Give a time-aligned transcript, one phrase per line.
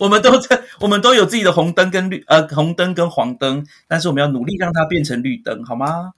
[0.00, 6.12] 我们都在，我们都有自己的红灯跟绿，呃，红灯跟黄灯，但是我们要努力让它变成绿灯，好吗？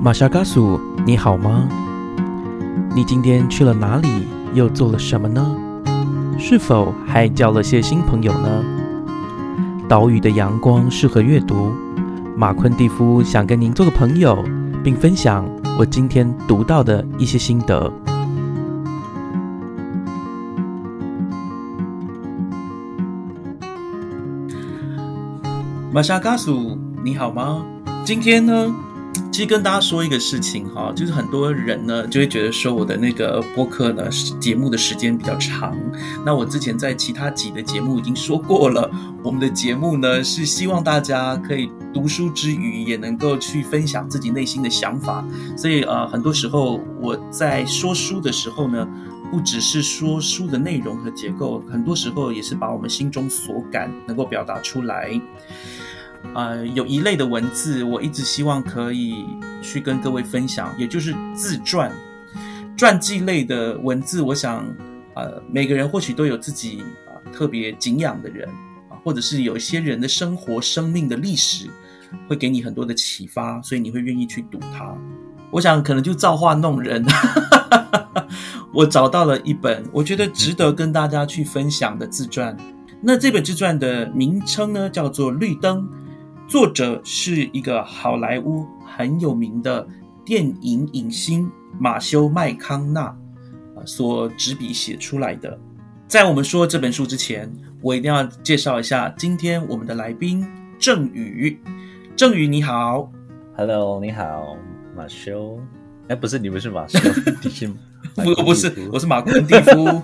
[0.00, 1.68] 玛莎嘎苏，你好吗？
[2.94, 4.08] 你今天去了哪里？
[4.54, 5.44] 又做了什么呢？
[6.38, 8.64] 是否还交了些新朋友呢？
[9.88, 11.72] 岛屿的阳光适合阅读。
[12.36, 14.44] 马昆蒂夫想跟您做个朋友，
[14.84, 15.44] 并分享
[15.76, 17.92] 我今天读到的一些心得。
[25.94, 27.64] 玛莎嘎苏，你好吗？
[28.04, 28.74] 今天呢？
[29.30, 34.08] 其实跟大家说一个事情哈，就是很多人呢就会觉得说我的那个播客呢
[34.40, 35.78] 节目的时间比较长。
[36.26, 38.90] 那我之前在其他集的节目已经说过了，
[39.22, 45.24] 我们的节目呢是希望大家可以读书之余也能够去分享自己内心的想法。
[45.56, 48.84] 所以呃，很多时候我在说书的时候呢，
[49.30, 55.08] 不只是说书的内容和结构，很多时候也是把我们心中所感能够表达出来。
[56.32, 59.26] 呃，有一类的文字，我一直希望可以
[59.62, 61.92] 去跟各位分享，也就是自传、
[62.76, 64.20] 传记类的文字。
[64.20, 64.66] 我想，
[65.14, 68.48] 呃，每个人或许都有自己啊特别敬仰的人
[68.88, 71.68] 啊，或者是有一些人的生活、生命的历史，
[72.26, 74.92] 会给你很多的启发，所以你会愿意去读它。
[75.52, 77.04] 我想，可能就造化弄人，
[78.74, 82.56] 我找到了一本我觉得值得跟大家去分享的自传。
[83.00, 85.82] 那这本自传的名称呢，叫做《绿灯》。
[86.46, 89.86] 作者是一个好莱坞很有名的
[90.24, 93.16] 电影影星马修麦康纳啊
[93.84, 95.58] 所执笔写出来的。
[96.06, 97.50] 在我们说这本书之前，
[97.80, 100.46] 我一定要介绍一下今天我们的来宾
[100.78, 101.58] 郑宇。
[102.14, 103.10] 郑宇你好
[103.56, 104.56] ，Hello，你好，
[104.96, 105.58] 马修。
[106.08, 106.98] 哎，不是，你不是马修，
[107.42, 107.72] 你是。
[108.14, 110.02] 不，不是，我是马昆蒂夫。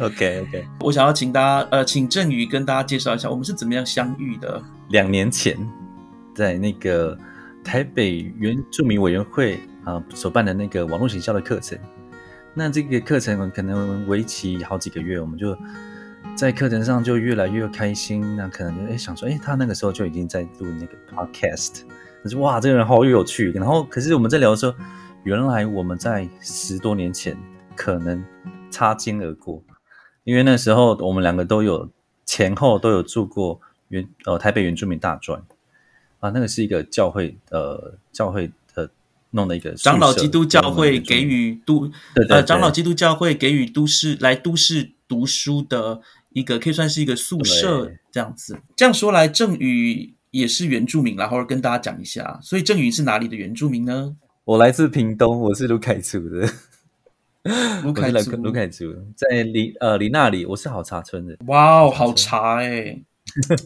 [0.00, 4.62] OK OK，我想要请大家，呃，请振宇跟大家介绍一下，我们是怎么样相遇的。
[4.90, 5.56] 两年前，
[6.34, 7.16] 在那个
[7.64, 11.78] 台北原住民委员会啊所办的那个网络行销的课程，
[12.52, 15.56] 那这个课程可能为期好几个月，我们就
[16.36, 18.36] 在课程上就越来越开心。
[18.36, 21.82] 那可能就哎想说，哎，他那个时候就已经在录那个 Podcast，
[22.22, 23.50] 我说哇，这个人好有趣。
[23.52, 24.74] 然后，可是我们在聊的时候。
[25.22, 27.36] 原来我们在十多年前
[27.76, 28.24] 可能
[28.70, 29.62] 擦肩而过，
[30.24, 31.90] 因为那时候我们两个都有
[32.24, 35.42] 前后都有住过原呃台北原住民大专
[36.20, 38.90] 啊，那个是一个教会呃教会的
[39.32, 41.90] 弄的一个长老基督教会给予都
[42.28, 46.00] 呃长老基督教会给予都市来都市读书的
[46.30, 48.58] 一个可以算是一个宿舍这样子。
[48.74, 54.16] 这样说来，郑宇也是原住民啦，或者跟大家讲一下，所以郑宇是哪里的原住民呢？
[54.50, 56.40] 我来自屏东，我是卢凯族的。
[57.84, 61.36] 卢凯族，卢凯族在离呃离那里，我是好茶村的。
[61.46, 63.00] 哇哦，好茶哎！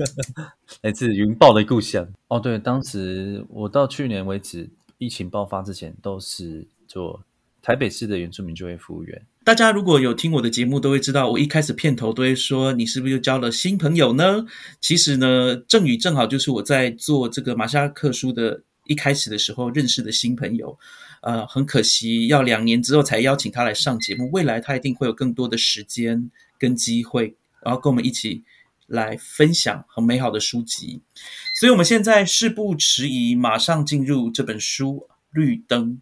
[0.85, 2.07] 来自云豹的故乡。
[2.29, 4.69] 哦，对，当时我到去年为止，
[4.99, 7.23] 疫情爆发之前，都是做
[7.63, 9.23] 台北市的原住民就业服务员。
[9.43, 14.45] 大家如果有听我的节目，都会知道，我一开始片头都会说，你是不是又交了新朋友呢？
[14.83, 18.65] 其实呢，正宇正好就是我在做这个马夏克书的。
[18.87, 20.79] 一开始的时候认识的新朋友，
[21.23, 24.31] 呃，很可惜要两年之后才邀请他来上节目。
[24.31, 28.45] 未来他一定会有更多的时间跟机会，然后跟我们一起
[28.87, 31.01] 来分享很美好的书籍。
[31.59, 35.93] 所以，我们现在事不迟疑，马上进入这本书《绿灯》。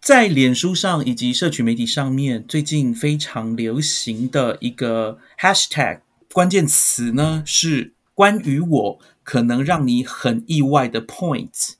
[0.00, 6.00] 在脸书上以及社群媒体上面，最近非常流行的一个 hashtag
[6.32, 11.74] 关键词呢，是关于我可能让你很意外的 points。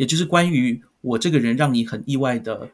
[0.00, 2.70] 也就是关于我这个人让你很意外的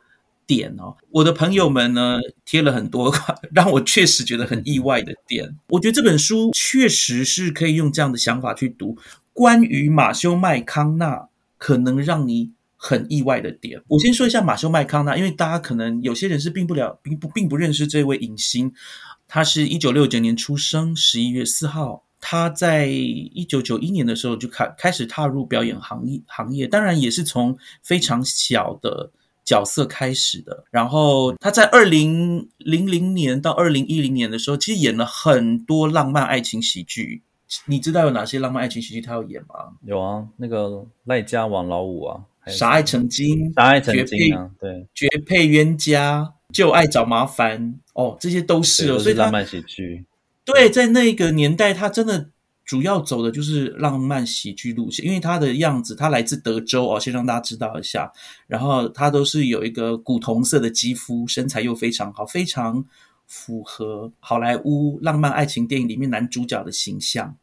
[0.47, 3.12] 点哦，我的朋友们呢贴了很多
[3.53, 5.56] 让我确实觉得很意外的点。
[5.70, 8.97] 我觉得这本书确实是可以用这样的想法去读，
[9.32, 11.28] 关于马修麦康纳
[11.59, 13.82] 可能让你很意外的点。
[13.88, 18.72] 我先说一下马修麦康纳，因为大家可能有些人是并不了并不并不认识这位影星，
[19.27, 22.04] 他是一九六九年出生，十一月四号。
[22.28, 29.12] 他在一九九一年的时候就开开始踏入表演行业行业，当然也是从非常小的
[29.44, 30.64] 角色开始的。
[30.72, 37.22] 然后他在二零零零年到二零一零年的时候，其实演了很多浪漫爱情喜剧。
[37.66, 39.78] 你知道有哪些浪漫爱情喜剧他要演吗？
[39.84, 50.04] 有啊，那个赖家王老五啊，傻爱成精，傻爱成精啊，对，绝配冤家，就爱找麻烦，哦，这些都是哦，所以浪漫喜剧。
[50.47, 52.31] 对，在那个年代，他真的
[52.65, 58.13] 主要走的就是浪漫喜剧路线，因为他的样子，他来自德州哦，先让大家知道一下。
[58.47, 62.84] 然后他都是有一个古铜色的肌肤，身材又非常好，非常
[63.27, 67.37] 符合好莱坞浪漫爱情电影里面男主角的形象。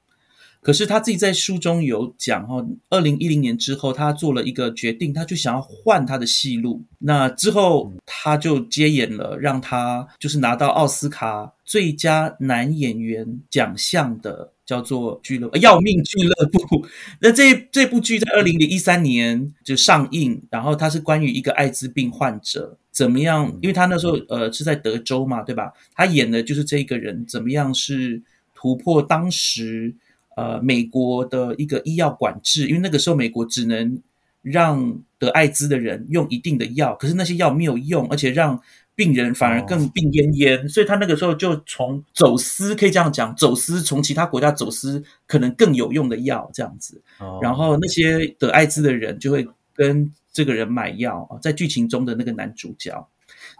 [0.63, 6.81] 可是他自己在书中有讲哦，二零一零年之后，他做了一个决定，他就想要换他的戏路。
[6.99, 16.59] 那之后他就接演了，让他就是拿到奥斯卡最佳男演员奖项的，叫做《俱乐要命俱乐部》。
[17.19, 25.73] 那这这部剧在二零零一三年就上映，然后它是关于一个艾滋病患者怎么样，因为他那时候呃是在德州嘛，对吧？
[25.93, 28.21] 他演的就是这个人怎么样是
[28.55, 29.93] 突破当时。
[30.35, 34.01] 呃，美国的一个医药管制，因为那个时候美国只能
[34.41, 38.59] 让得艾滋的人用一定的药，可是那些药没有用，而且让
[38.95, 47.01] 病人反而更病恹恹，所以他那个时候就从走私，可以这样讲，走私从其他国家走私可能更有用的药这样子，
[47.41, 53.07] 然后那些得艾滋的人就会跟这个人买药啊，在剧情中的那个男主角，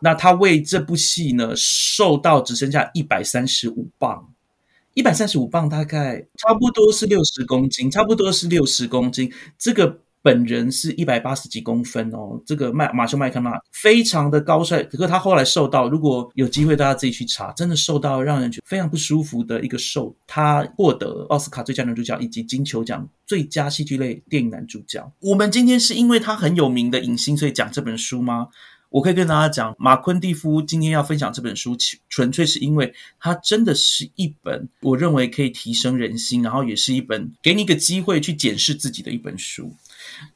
[0.02, 4.28] 那他为这部戏呢瘦到只剩下一百三十五磅。
[4.94, 9.32] 一百三十五磅，大概差不多是六十公斤，差不多是六十公斤。
[9.58, 12.40] 这个本人是一百八十几公分哦。
[12.46, 20.16] 这个麦马修麦克纳非常的高帅，可是他后来瘦到，如果有机会大家自己去查，真的瘦到让人觉得非常不舒服的一个瘦。
[20.28, 25.12] 他获得奥斯卡最佳男主角以及金球奖最佳戏剧类电影男主角。
[25.20, 28.50] 我们今天是因为他很有名的影星，所以讲这本书吗？
[28.94, 31.76] 我可以跟大家讲，马昆蒂夫今天要分享这本书，
[32.10, 39.76] 纯粹是因为它真的是一本我认为可以提升人心，然后也是一本给你一个机会去检视自己的一本书。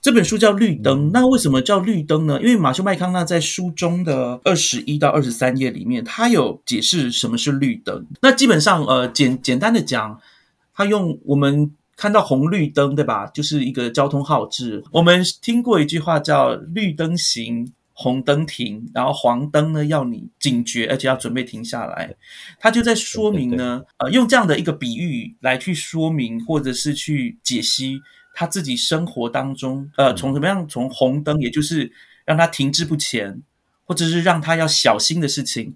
[0.01, 2.41] 这本书叫《绿灯》，那为什么叫绿灯呢？
[2.41, 8.07] 因为马修麦康纳在书中的二十一到二十三页里面，他有解释什么是绿灯。
[8.23, 10.19] 那基本上，呃，简简单的讲，
[10.73, 13.27] 他用我们看到红绿灯，对吧？
[13.27, 14.83] 就是一个交通号志。
[14.91, 17.71] 我们听过一句话叫“绿灯行”。
[17.99, 22.13] 红灯停，然后黄灯呢要你警觉，而且要准备停下来。
[22.59, 27.99] 他就在说明呢，呃，用这样的一个比喻来去说明，或者是去解析
[28.35, 31.91] 他自己生活当中，呃，从什么样从红灯，也就是
[32.23, 33.41] 让他停滞不前，
[33.83, 35.73] 或者是让他要小心的事情，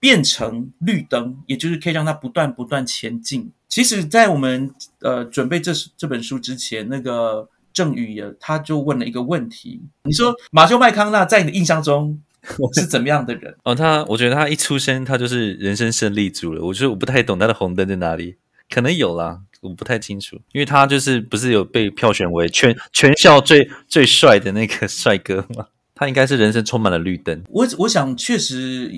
[0.00, 3.52] 变成绿灯，也就是可以让他不断不断前进。
[3.68, 7.50] 其实，在我们呃准备这这本书之前，那个。
[7.78, 12.20] 郑宇也，他就问了一个问题：你说马修麦康纳在你的印象中
[12.58, 13.54] 我是怎么样的人？
[13.62, 16.64] 哦，他，我觉得他一出生他就是人生胜利组了。
[16.64, 18.34] 我觉得我不太懂他的红灯在哪里，
[18.68, 25.68] 可能有啦，我不太清楚，因为他就是不是有被票选为全全校最最帅的那个帅哥吗？
[25.94, 27.42] 他应该是人生充满了绿灯。
[27.48, 28.90] 我我想确实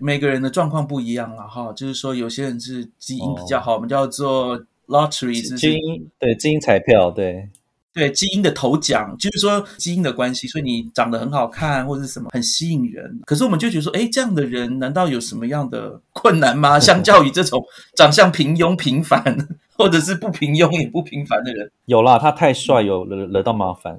[0.00, 7.48] 每个人的状况不一样了哈，就是说有些人是基因比较好，我们叫做 lottery，基因对基因彩票对。
[7.96, 13.18] 对基因的头奖，就是说基因的关系，所以你长得很好看或者什么很吸引人。
[13.24, 16.78] 可是我们就觉得说，哎，这样的人难道有什么样的困难吗？
[16.80, 17.64] 相较于这种
[17.94, 19.48] 长相平庸平凡，
[19.78, 23.98] 或者是不平庸也不平凡的人，有啦，他太帅，有惹惹到麻烦。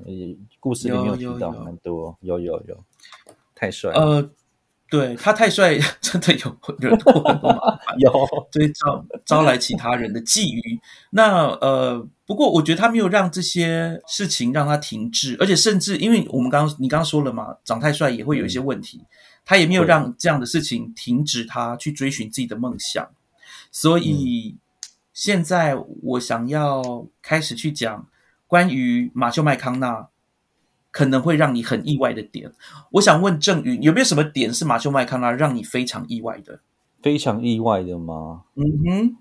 [0.60, 2.78] 故事里面有提到蛮多，有有有，
[3.56, 3.92] 太帅。
[3.94, 4.30] 呃。
[4.90, 8.10] 对他太帅， 真的有惹过很多麻烦， 有
[8.54, 10.80] 所以招招来其他人的觊觎。
[11.10, 19.02] 那呃，不过我觉得他没有让这些事情让他停滞，而且甚至因为我们刚刚你刚刚说了嘛，长太帅也会有一些问题，
[19.44, 23.10] 他也没有让这样的事情停止他去追寻自己的梦想。
[23.72, 24.58] 所以
[25.14, 28.08] 现在我想要开始去讲
[28.46, 30.10] 关于马修麦康纳。
[30.90, 32.52] 可能会让你很意外的点，
[32.94, 36.60] 我想问郑宇，有没有什么点是马修麦康纳让你非常意外的？
[37.04, 38.46] 非常意外的吗？
[38.56, 39.16] 嗯哼，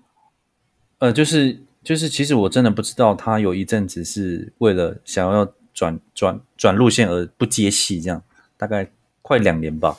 [0.97, 8.21] 呃，就是就是，其实我真的不知道他有一阵子是为了想要转转转路线而不接戏，这样
[8.57, 8.91] 大概
[9.21, 9.97] 快两年吧。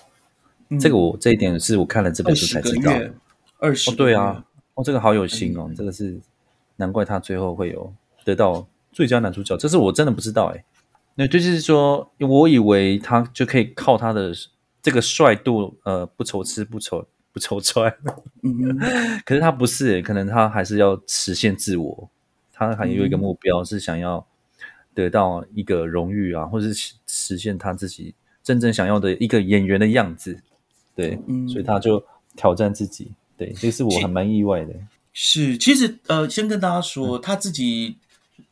[0.78, 2.92] 这个我这一点是我看了这本书才知道。
[3.58, 6.20] 二十哦，对啊，哦，这个好有心哦，这个是
[6.76, 7.90] 难怪他最后会有
[8.22, 10.62] 得到最佳男主角，这是我真的不知道哎。
[11.14, 14.30] 那就是说，我以为他就可以靠他的
[14.82, 17.92] 这个帅度，呃，不愁吃不愁不愁穿。
[18.42, 18.78] 嗯，
[19.24, 22.10] 可是他不是，可能他还是要实现自我，
[22.52, 24.26] 他还有一个目标是想要
[24.94, 30.40] 得到一个荣誉啊，或者是实现他自己真正想要的一个演员的样子。
[30.94, 31.18] 对，
[31.48, 32.04] 所以他就
[32.36, 33.12] 挑战自己。
[33.36, 34.74] 对，这是我还蛮意外的。
[35.12, 37.98] 是，其实呃，先跟大家说他自己。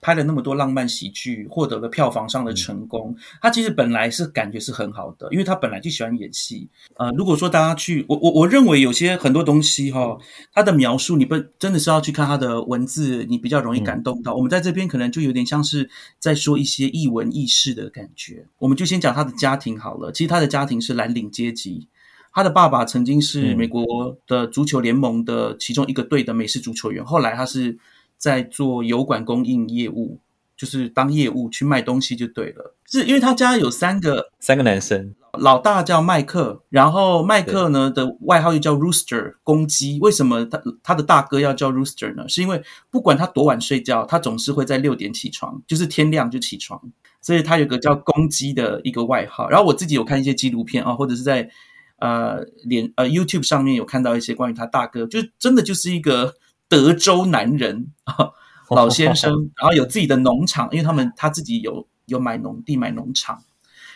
[0.07, 3.13] 拍了那么多浪漫喜剧，获得了票房上的成功。
[3.43, 6.69] 他其实本来是感觉是很好的，因为他本来就喜欢演戏。
[6.95, 10.17] 呃，如果说大家去，我我我认为有些很多东西哈，
[10.53, 14.37] 他的描述你不真的是要去看他的文字，你比较容易感动到。
[14.37, 18.47] 我们在这边可能就有点像是在说一些异文异事的感觉。
[18.59, 20.13] 我们就先讲他的家庭好了。
[20.13, 21.89] 其实他的家庭是蓝领阶级。
[22.33, 27.77] 他的爸爸曾经是美国的足球联盟的其中一个队的美式足球员，后来他是
[28.19, 30.21] 在做油管供应业务，
[30.57, 32.75] 就是当业务去卖东西就对了。
[32.87, 39.99] 是因为他家有三个三个男生，老大叫麦克，然后麦克呢的外号又叫 Rooster 公鸡。
[40.01, 42.29] 为什么他他的大哥要叫 Rooster 呢？
[42.29, 46.81] 是因为不管他多晚睡觉，他总是会在六点起床，就是天亮就起床，
[47.21, 49.49] 所以他有个叫公鸡的一个外号。
[49.49, 51.51] 然后我自己有看一些纪录片啊，或者是在。
[51.99, 56.35] 呃，连呃，YouTube 上面有看到一些关于他大哥，就真的就是一个
[56.69, 58.31] 德州男人啊，
[58.71, 63.43] 老先生，然后有自己的农场，因为他们他自己有有买农地买农场，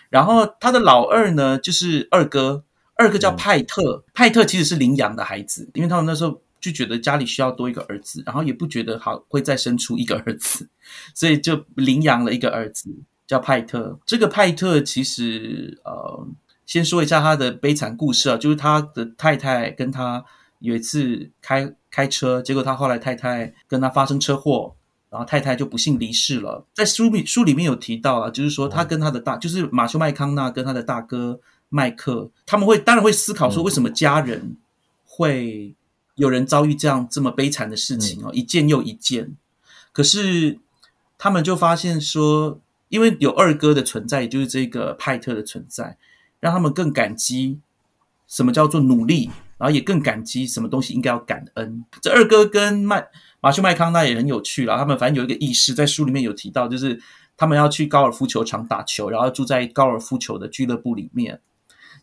[0.08, 2.64] 然后他的老二呢就是二哥，
[2.96, 10.68] 二哥叫派特，派特其实是领养的孩子，因为他们那时候就觉得家里需要多一个儿子，然后也不觉得好会再生出一个儿子，
[11.14, 12.94] 所以就领养了一个儿子
[13.26, 13.98] 叫派特。
[14.06, 16.28] 这个派特其实呃。
[16.66, 20.24] 先说一下他的悲惨故事啊，就是他的太太跟他
[20.60, 24.74] 有一次开开车，结果他后来太太跟他发生车祸，
[25.10, 26.64] 然后太太就不幸离世了。
[26.72, 34.56] 在书里书里面有提到啊，就是说他跟他的大，就是马修麦康纳跟他的大哥麦克，他们会当然会思考说，为什么家人
[35.04, 35.74] 会
[36.14, 39.36] 有人遭遇这样这么悲惨的事情哦，一件又一件。
[39.92, 40.58] 可是
[41.18, 45.96] 他们就发现说，因为有二哥的存在，也就是这个派特的存在。
[46.40, 47.58] 让他们更感激
[48.26, 49.30] 什么叫做努力，
[49.60, 51.84] 然后也更感激什么东西应该要感恩。
[52.00, 53.06] 这二哥跟麦
[53.42, 56.98] 马修麦康纳也很有趣了，他们反正有一个意识，在书里面有提到，就是
[57.36, 61.40] 他们要去高尔夫球场打球，然后住在高尔夫球的俱乐部里面。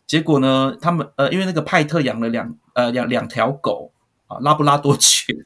[0.06, 3.90] 结果呢，他们呃，因为那个派特养了两呃两两条狗
[4.28, 5.36] 啊，拉布拉多犬，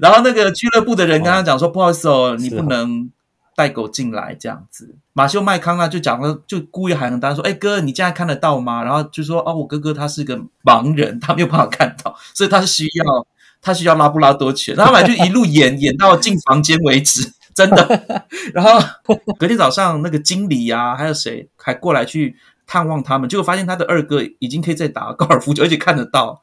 [0.00, 3.10] 然后那个俱乐部的人跟他讲说，不好意思哦，你不能。
[3.56, 13.26] 带狗进来这样子，马修麦康纳就讲了，就故意喊他说：“哎哥，你现在看得到吗？”然后就说：“哦，我哥哥他是个盲人，他没有办法看到，所以他是需要
[13.62, 18.26] 他需要拉布拉多犬。”然后来就一路演演到进房间为止， 真的。
[18.52, 18.80] 然后
[19.38, 26.42] 隔天早上那个经理啊，还有谁还过来去探望他们，结果发现他的二哥已经可以在打高尔夫球，而且看得到。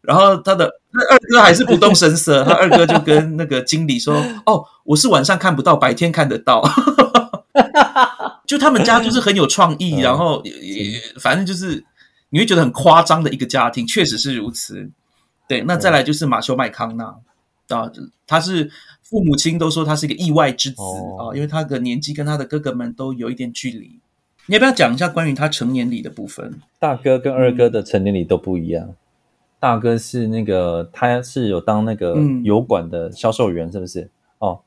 [0.00, 4.14] 然后他的那二哥还是不动声色，他二哥就跟那个经理说
[4.46, 6.62] ：“哦，我是晚上看不到，白天看得到。
[8.46, 11.84] ”就他们家就是很有创意，然后也反正就是
[12.30, 14.90] 你会觉得很夸张的一个家庭，确实是如此。
[15.48, 17.04] 对，那再来就是马修麦康纳
[17.68, 17.90] 啊，
[18.26, 18.70] 他是
[19.02, 20.82] 父母亲都说他是一个意外之子
[21.18, 23.98] 啊，因为他的年纪跟他的哥哥们都有一点距离。
[24.46, 26.60] 你要不要讲一下关于他成年礼的部分？
[26.78, 28.94] 大哥跟二哥的成年礼都不一样。
[29.62, 34.10] 大哥是那个，他是有当那个油管的销售员，是不是？
[34.38, 34.58] 哦，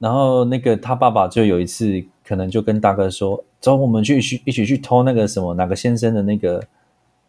[0.00, 6.60] 然后那个他爸爸就有一次，可能就跟大哥说：“走，我们去去一起去偷那个什么哪个先生的那个，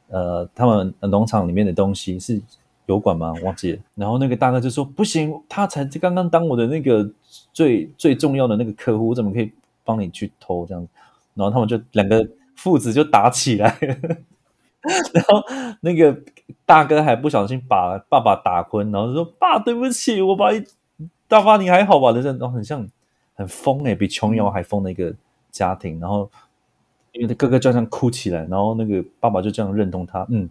[0.08, 2.42] 呃，他们农场里面的东西是
[2.88, 3.32] 油管吗？
[3.44, 7.08] 忘记了。”然后那个大哥就说：“不行，他才刚刚当我的那个
[7.54, 9.52] 最 最重要的那个客户，我怎么可以
[9.84, 10.88] 帮你去偷这样？”
[11.36, 13.78] 然后他们就两个父子就打起来。
[15.14, 15.42] 然后
[15.80, 16.12] 那个
[16.66, 20.64] 大哥还不小心把爸爸打昏，然后说：“爸，对不起，我把你
[21.28, 22.88] 大爸你还好吧？”的这种很像
[23.34, 25.14] 很疯哎，比琼瑶还疯的一个
[25.52, 26.00] 家庭。
[26.00, 26.30] 然后
[27.12, 30.50] 因为他哥哥就这样哭起来，然后那个爸爸就这样认同他：“嗯，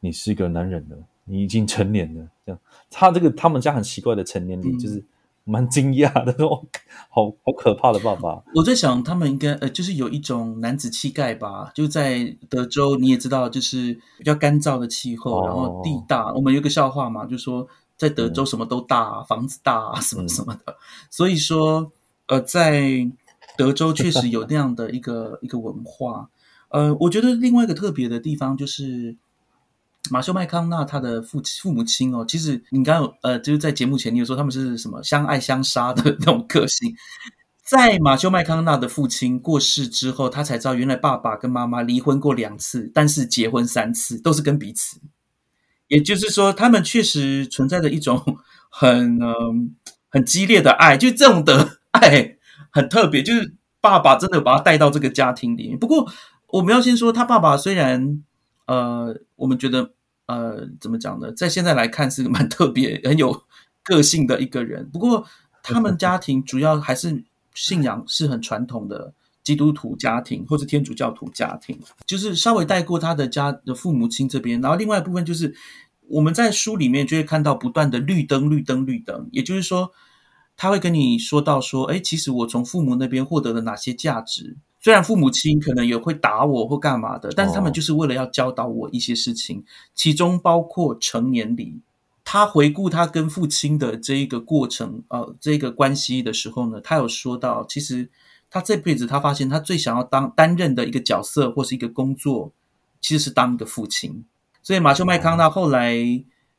[0.00, 2.58] 你是个男人了，你已经成年了。”这样，
[2.90, 5.02] 他这个他们家很奇怪的成年礼就是。
[5.44, 6.62] 蛮惊讶的，哦
[7.10, 8.42] 好好可怕的爸爸。
[8.54, 11.70] 我在想，他们应该呃，就是有一种男子气概吧。
[11.74, 16.32] 就在德州，你也知道，就是比较干燥的气候，然后地大。
[16.32, 20.76] 我们有个笑话嘛，就说在德州什么都大，房子大什么什么的。
[21.10, 21.92] 所以说，
[22.26, 23.10] 呃，在
[23.56, 26.30] 德州确实有那样的一个一个文化。
[26.70, 29.16] 呃，我觉得另外一个特别的地方就是。
[30.10, 36.94] 马修麦康纳他的父亲父母亲哦，其实你刚刚呃，就是在节目前你有说他们是什么相爱相杀的那种个性。
[37.64, 45.00] 在马修麦康纳的父亲过世之后，他才知道原来爸爸跟妈妈离婚过两次，但是结婚三次都是跟彼此。
[45.88, 48.22] 也就是说，他们确实存在着一种
[48.68, 49.74] 很嗯
[50.10, 52.36] 很激烈的爱，就这种的爱
[52.70, 53.22] 很特别。
[53.22, 55.78] 就是爸爸真的把他带到这个家庭里面。
[55.78, 56.06] 不过
[56.48, 58.22] 我们要先说，他爸爸虽然。
[58.66, 59.92] 呃，我们觉得，
[60.26, 61.30] 呃，怎么讲呢？
[61.32, 63.42] 在现在来看是蛮特别、很有
[63.82, 64.88] 个性的一个人。
[64.90, 65.26] 不过，
[65.62, 67.22] 他们家庭主要还是
[67.54, 69.12] 信仰是很传统的
[69.42, 75.54] 基督徒家庭或者天主教徒家庭，就是稍微带过他的家的父母亲这边，然后另外一部分就是
[76.08, 79.92] 我们在书里面就会看到不断的绿灯、绿灯、绿灯，也就是说
[80.56, 84.56] 他会跟你说到说，哎，其实我从父母那边获得了哪些价值。
[84.84, 89.64] 虽然父母亲可能也会打我或干嘛的，但是他们就是为了要教导我一些事情，
[89.94, 91.80] 其中包括成年礼。
[92.22, 98.10] 他回顾他跟父亲的这一个过程，呃，这个关系的时候呢，他有说到，其实
[98.50, 102.52] 他这辈子他发现他最想要当担任的一个角色或是一个工作，
[103.00, 104.22] 其实是当一个父亲。
[104.62, 105.96] 所以马修麦康纳后来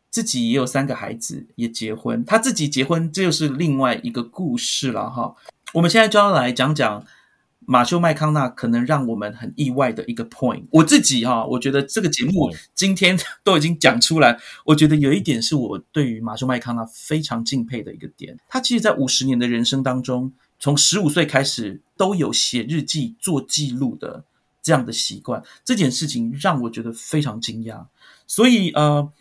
[0.10, 5.36] 自己也有三个孩子，也结婚，他自己结婚，这就是另外一个故事了哈。
[5.74, 7.06] 我们现在就要来讲讲。
[7.68, 18.38] 马修麦康纳可能让我们很意外的一个 point，我自己哈，我觉得这个节目今天都已经讲出来，我觉得有一点是我对于马修麦康纳非常敬佩的一个点。
[18.48, 24.24] 他其实，在五十年的人生当中，从十五岁开始都有写日记、做记录的
[24.62, 27.86] 这样的习惯，这件事情让我觉得非常惊讶。
[28.28, 29.12] 所以呃，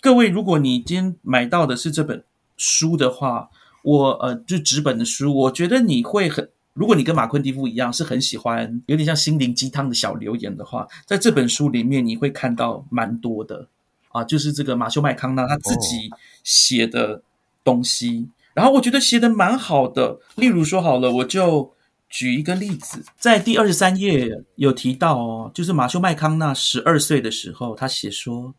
[0.00, 2.24] 各位，如果你今天买到的是这本
[2.56, 3.50] 书的话，
[3.82, 6.48] 我呃就纸本的书，我觉得你会很。
[6.80, 13.68] 如果你跟马昆蒂夫一样是很喜欢有点像心灵鸡汤的小留言的话，在这本书里面你会看到蛮多的
[14.12, 16.10] 啊，就是这个马修麦康纳他自己
[16.42, 17.22] 写的
[17.62, 20.20] 东西，然后我觉得写的蛮好的。
[20.36, 21.70] 例如说好了，我就
[22.08, 28.54] 举一个例子，在第二十三页有提到哦，就是马修麦康纳十二岁的时候，他写说：“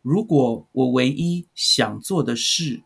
[0.00, 2.80] 如果我唯一想做的事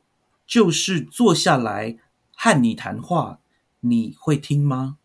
[0.48, 1.96] 就是坐下来
[2.34, 3.38] 和你谈话。”
[3.80, 4.98] 你会听吗？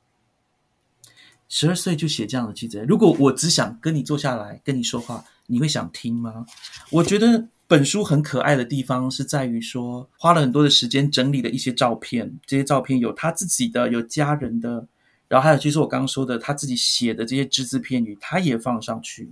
[1.47, 2.83] 十二岁就写这样的记者。
[2.85, 6.45] 如果我只想跟你坐下来跟你说话，你会想听吗？
[6.91, 14.87] 我觉得本书很可爱的地方是在于说，花了很多的时间整理了一些照片，这些照片有他自己的，有家人的，
[15.27, 19.31] 然后还有就是我刚刚说的他自己写的这些只字片语，他也放上去。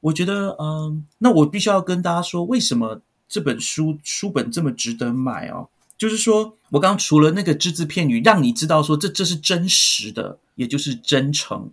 [0.00, 5.68] 我觉得，嗯，那我必须要跟大家说，为什么这本书书本这么值得买哦？
[6.02, 11.70] 就是说，我刚刚除了那个只字片语，让你知道说这这是真实的，也就是真诚。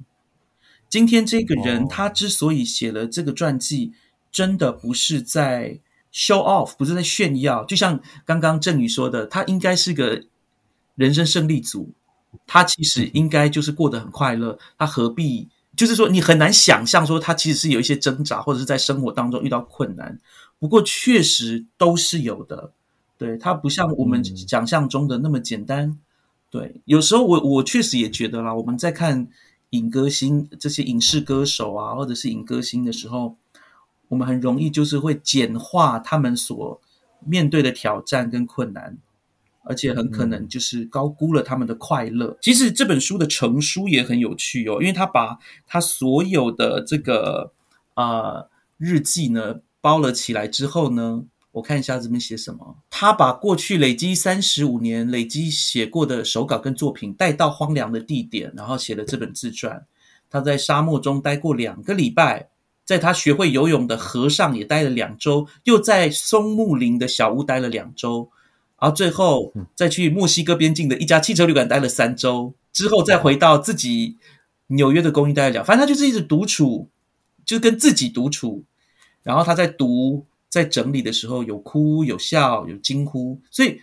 [0.87, 3.91] 今天这个人他之所以写了这个传记，
[4.31, 5.79] 真的不是在
[6.13, 7.63] show off，不是在炫耀。
[7.63, 10.21] 就像刚刚郑宇说的，他应该是个
[10.93, 11.91] 人生胜利组，
[12.45, 14.59] 他其实应该就是过得很快乐。
[14.77, 15.49] 他何必？
[15.75, 20.19] 就是说，你很难想象说他其实是有一些挣扎，或者是在生活当中遇到困难。
[20.59, 22.73] 不过确实都是有的。
[23.19, 25.99] 对它不像我们想象中的那么简单。
[26.49, 29.27] 对，有时候我我确实也觉得啦，我们在看
[29.71, 33.35] 影歌星这些影视歌手啊，或者是影歌星的时候，
[34.07, 36.81] 我们很容易就是会简化他们所
[37.23, 38.97] 面对的挑战跟困难，
[39.63, 42.37] 而且很可能就是高估了他们的快乐。
[42.41, 47.51] 其实这本书的成书也很有趣哦，因为他把他所有的这个
[47.95, 51.25] 呃日记呢包了起来之后呢。
[51.51, 52.77] 我看一下这边写什么。
[52.91, 59.85] 他把过去累积三十五年累积写过的手稿跟作品带到荒凉的地点，然后写了这本自传。
[60.29, 62.49] 他在沙漠中待过两个礼拜，
[62.85, 68.29] 在他学会游泳的河上也待了两周，又在松木林的小屋待了两周，
[68.79, 74.17] 然后最后再去墨西哥边境的一家汽车旅馆待了三周，之后再回到自己
[74.67, 75.65] 纽约的公寓待了两。
[75.65, 76.89] 反正他就是一直独处，
[77.43, 78.63] 就跟自己独处，
[79.23, 80.27] 然后他在读。
[80.49, 83.79] 在整理的时候，有哭有笑有惊呼，所以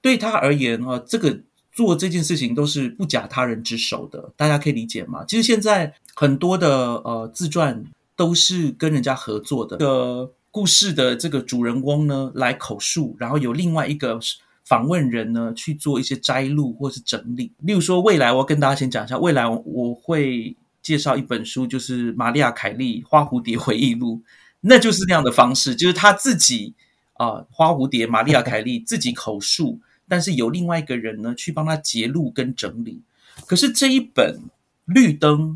[0.00, 1.40] 对他而言啊，这个
[1.72, 5.24] 做这件事情都是不假他人之手的，大家可以理解吗？
[5.24, 7.84] 其实现在很多的呃自传
[8.16, 14.18] 都是跟人家合作的，个故事的这个主人翁呢来口述，然后有另外一个
[14.64, 17.52] 访问人呢去做一些摘录或是整理。
[17.60, 24.16] 例如说，未来我要跟大家先讲一下，未来我会介绍一本书，就是玛利亚凯莉《花蝴蝶回忆录》。
[24.64, 26.74] 那就是那样的方式，就是他自己
[27.14, 33.02] 啊，花蝴蝶玛利亚凯莉自己口述，但是有另外一个人呢去帮他截录跟整理。
[33.46, 34.38] 可是这一本
[34.86, 35.50] 《绿灯》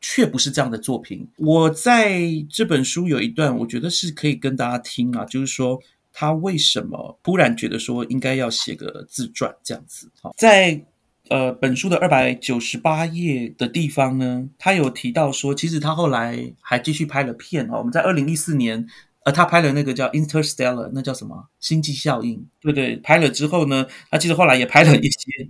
[0.00, 1.28] 却不是这样的作品。
[1.36, 10.10] 我在这本书有一段，我觉得是可以跟大家听啊，就是说他为什么突然觉得说应该要写个自传这样子。
[10.22, 10.84] 好，在。
[11.30, 17.78] 呃，本书的二百九十八页的地方呢，他有提到说，其实他后来还继续拍了片哦。
[17.78, 18.86] 我们在二零一四年，
[19.24, 22.38] 呃，他拍了那个叫《Interstellar》，那叫什么《星际效应》？
[22.60, 25.48] 对对，拍了之后呢，他其实后来也拍了一些。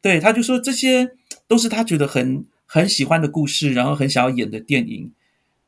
[0.00, 1.12] 对，他就说这些
[1.48, 5.12] 都是他觉得很很喜欢的故事，然后很想要演的电影，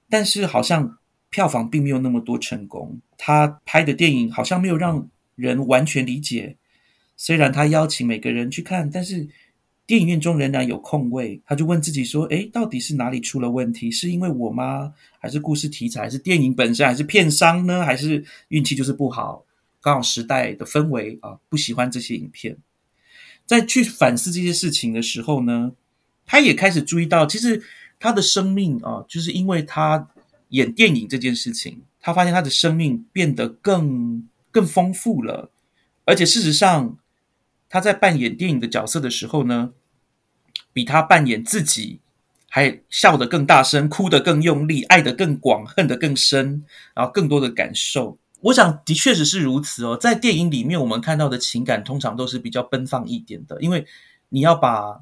[0.09, 0.99] 但是好像
[1.31, 3.01] 票房并没有那么多成功。
[3.18, 6.57] 他拍的电影好像没有让人完全理解。
[7.16, 9.29] 虽然他邀请每个人去看，但是
[9.87, 11.40] 电影院中仍然有空位。
[11.46, 13.90] 他就问自己说：“诶，到底是哪里出了问题？
[13.90, 14.92] 是因为我吗？
[15.20, 16.03] 还是故事题材？
[16.03, 16.87] 还是电影本身？
[16.87, 17.85] 还是片商呢？
[17.85, 19.44] 还是运气就是不好？
[19.81, 22.57] 刚好时代的氛围啊，不喜欢这些影片。”
[23.46, 25.72] 在去反思这些事情的时候呢，
[26.24, 27.62] 他也开始注意到，其实
[28.00, 30.09] 他的生命啊，就是因为他
[30.48, 35.50] 演电影这件事情，他发现他的生命变得更更丰富了，
[36.07, 36.96] 而且事实上，
[37.74, 39.72] 他在扮演电影的角色的时候呢，
[40.72, 41.98] 比他扮演自己
[42.48, 48.16] 还笑得更大声，哭得更用力，爱得更广，恨得更深，然后更多的感受。
[48.42, 53.84] 我想的确实是如此哦，在电影里面，我们看到的情感通常都是比较奔放一点的，因为
[54.28, 55.00] 你要把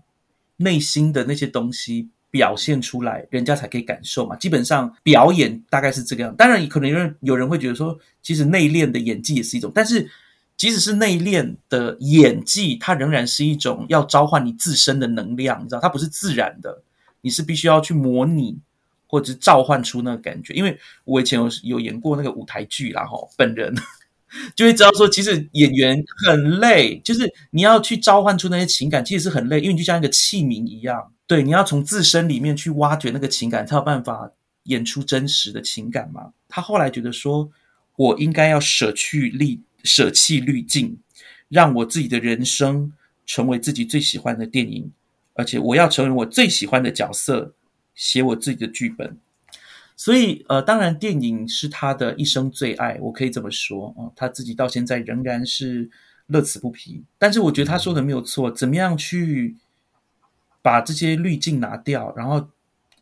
[0.56, 4.34] 内心的那些东西表现出来，人家才可以感受嘛。
[4.36, 10.10] 基本上表演大概是这个样，当然可能有人有人会觉得说，其实内敛的演技也是一种，但是
[10.56, 16.82] 即使是内敛的演技，它仍然是一种要召唤你自身的能量，你知道，它不是自然的，
[17.20, 18.58] 你是必须要去模拟。
[19.06, 23.70] 或者是召唤出那个感觉，因为我以前有有演过那个舞台剧啦，哈，本人
[24.56, 36.32] 就会知道说，其实演员很累，就是你要去召唤出那些情感，其实是很累，因为你就像一个器皿一样，对，你要从自身里面去挖掘那个情感，才有办法演出真实的情感嘛。
[36.48, 37.50] 他后来觉得说，
[37.96, 40.98] 我应该要舍去力，舍弃滤镜，
[41.48, 42.92] 让我自己的人生
[43.26, 44.90] 成为自己最喜欢的电影，
[45.34, 47.54] 而且我要成为我最喜欢的角色。
[47.94, 49.18] 写我自己的剧本，
[49.94, 54.08] 所以呃，当然电影是他的一生最爱，我可以这么说啊。
[54.16, 55.90] 他自己到现在仍然是
[56.28, 57.04] 乐此不疲。
[57.18, 59.56] 但是我觉得他说的没有错，怎么样去
[60.62, 62.48] 把这些滤镜拿掉，然后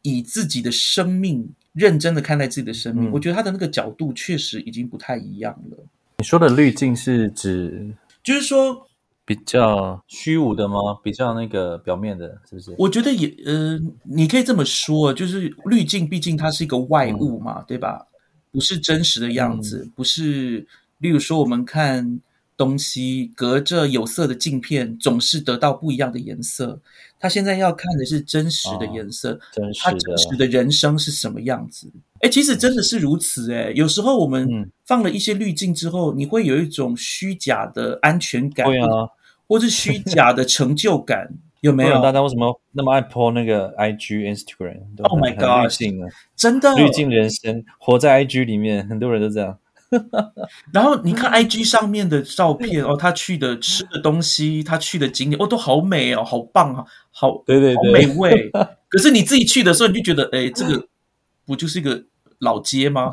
[0.03, 5.79] 以自己的生命认真的看待自己的生命，我觉得他的那个角度确实已经不太一样了。
[6.21, 8.87] 你说的滤镜是指，就是说。
[9.23, 10.75] 比较虚无的吗？
[11.05, 12.75] 比较那个表面的，是不是？
[12.77, 18.09] 我觉得也，呃，你可以这么说，就是滤镜，毕竟它是一个外物嘛，对吧？
[18.51, 20.67] 不是真实的样子，不是。
[20.99, 22.21] 例如说，我们看
[22.61, 26.79] 东西，隔着有色的镜片，总是得到不一样的颜色。
[27.19, 31.91] 他现在要看的是真实的颜色，真实他真实的人生是什么样子？
[32.21, 33.51] 哎，其实真的是如此。
[33.51, 38.67] 哎，有时候我们放了一些滤镜之后，你会有一种虚假的安全感。
[38.67, 39.09] 对啊。
[39.49, 41.29] 或是虚假的成就感
[41.61, 42.01] 有没有？
[42.01, 45.65] 大家为什么那么爱 po 那个 IG、Instagram？Oh my god！
[45.65, 49.59] 滤镜啊，真的滤镜人生，活在 IG 里面，很多人都这样。
[50.73, 58.51] 然后你看 IG 上面的照片哦，他去的吃的东西，他去的景点哦，都好美哦，好棒啊，好对对对，美味。
[58.89, 60.87] 可是你自己去的时候，你就觉得，哎，这个
[61.47, 62.05] 不就是一个
[62.39, 63.11] 老街吗？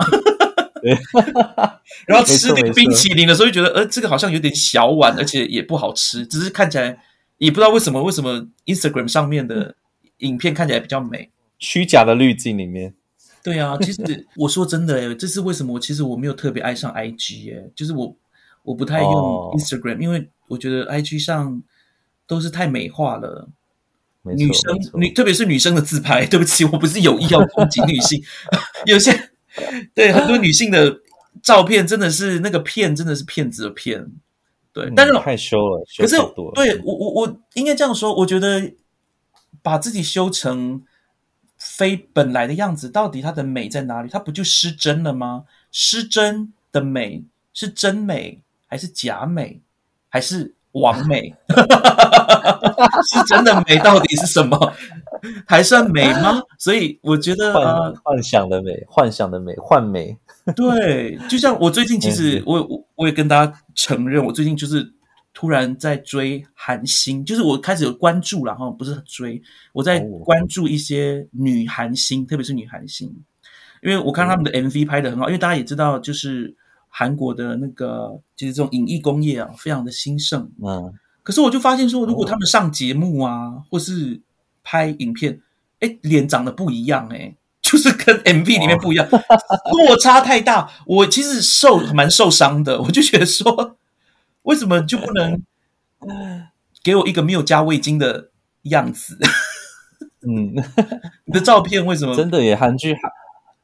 [0.81, 0.95] 对，
[2.05, 6.99] 然后吃那个冰淇淋的时候，就觉得，呃，这个好像有点小碗，而且也不好吃，只是看起来
[7.39, 9.75] 也不知道为什么，为什么 Instagram 上面的
[10.19, 12.93] 影片看起来比较美，虚假的滤镜里面。
[13.47, 15.79] 对啊， 其实我说真的，哎，这是为什么？
[15.79, 18.15] 其实我没有特别爱上 IG，哎，就是我
[18.63, 19.12] 我不太用
[19.57, 21.63] Instagram，因为我觉得 IG 上
[22.25, 23.47] 都是太美化了，
[24.23, 28.21] 女生女特别是女生的自拍，对不起，我不是有意要攻击女性，
[28.86, 29.31] 有些。
[29.95, 30.99] 对很多女性的
[31.41, 34.12] 照片，真的是那个骗，真的是骗子的骗。
[34.71, 35.83] 对，但是害羞了。
[35.97, 36.15] 可是，
[36.53, 38.73] 对我我我应该这样说，我觉得
[39.63, 40.83] 把自己修成
[41.77, 44.09] 非本来的样子，到底它的美在哪里？
[44.09, 45.43] 它不就失真了吗？
[45.71, 49.61] 失真的美是真美还是假美
[50.09, 51.35] 还是完美？
[53.09, 54.73] 是真的美到底是什么？
[55.45, 56.41] 还算美吗？
[56.57, 60.17] 所以我觉得幻幻想的美，幻想的美，幻美。
[60.55, 64.93] 对，就像我最近，其实我我我也跟大家承认，我最近就是
[65.39, 69.39] 突然在追韩星，就是我开始有关注了哈，不是追，
[69.71, 73.08] 我在关注一些女韩星，特别是女韩星，
[73.84, 76.56] 因为我看他们的 MV 拍的很好，因为大家也知道，就是
[76.89, 80.50] 韩国的那个就是这种影艺工业啊，非常的兴盛。
[80.60, 84.19] 嗯，可是我就发现说，如果他们上节目啊，或是
[84.63, 85.39] 拍影片，
[85.82, 90.67] 哎，脸长得不一样，哎，就是跟 MV 里面不一样，落差太大。
[90.88, 93.76] 我其实受蛮受伤的，我就觉得说，
[94.47, 95.41] 为什么就不能
[96.83, 98.31] 给我一个没有加味精的
[98.63, 99.17] 样子？
[100.21, 100.55] 嗯，
[101.25, 102.55] 你的照片为什么真的耶？
[102.55, 102.95] 韩剧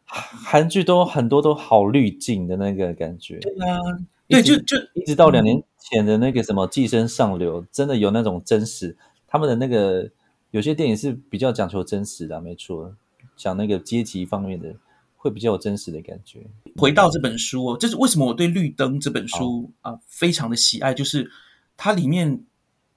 [0.06, 3.40] 韩韩剧都很多都好滤镜的那个感觉。
[3.40, 3.80] 对啊，
[4.28, 8.96] 对，就就一直到两年前的那个什么《寄生上流》，真的有那种真实，
[9.28, 10.10] 他们的那个。
[10.52, 12.94] 有些电影是比较讲求真实的，没错，
[13.36, 14.76] 讲那个阶级方面的
[15.24, 16.42] 会比较有真实的感觉。
[16.76, 21.32] 回到这本书，这是为什么我对《绿灯》这本书啊非常的喜爱，就是
[21.78, 22.44] 它里面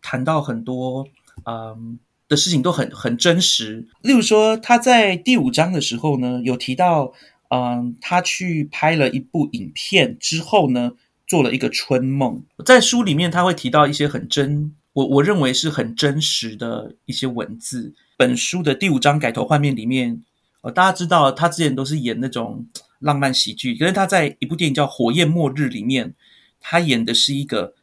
[0.03, 1.07] 谈到很多
[1.45, 3.87] 嗯的事情都很很真实。
[4.03, 7.13] 例如说，他在第五章的时候呢，有提到，
[7.51, 10.95] 嗯，他去拍了一部影片之后呢，
[11.29, 12.43] 做了一个春梦。
[12.65, 17.95] 在书里面，他会提到一些很真，我我认为是很真实的一些文字。
[18.17, 20.25] 本书的第五章改头换面里面，
[20.71, 22.67] 大家知道他之前都是演那种
[23.01, 26.15] 浪漫喜剧，可是他在一部电影叫《火焰末日》里面，
[26.61, 27.75] 他演的是一个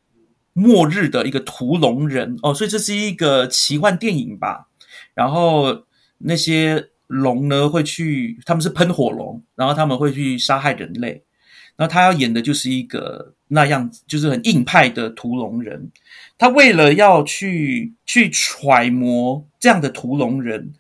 [0.53, 4.67] 末日的一个屠龙人哦，所以这是一个奇幻电影吧。
[5.13, 5.85] 然后
[6.17, 11.23] 那些龙呢会去，他们是喷火龙，然后他们会去杀害人类。
[11.75, 15.91] 然后他要演的就是一个那样子，就是很硬派的屠龙人。
[16.37, 20.73] 他为了要去去揣摩这样的屠龙人，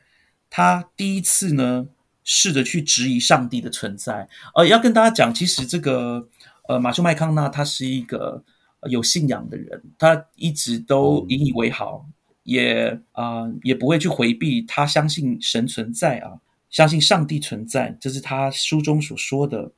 [0.51, 1.87] 他第一次呢
[2.23, 4.27] 试着去质疑上帝的存在。
[4.55, 6.27] 呃，要跟大家讲，其实这个
[6.67, 8.43] 呃马修麦康纳他是一个
[8.89, 12.05] 有信仰的人，他一直都引以为豪，
[12.43, 19.71] 也啊也不会去回避他相信神存在啊，相信上帝存在，这是他书中所说的。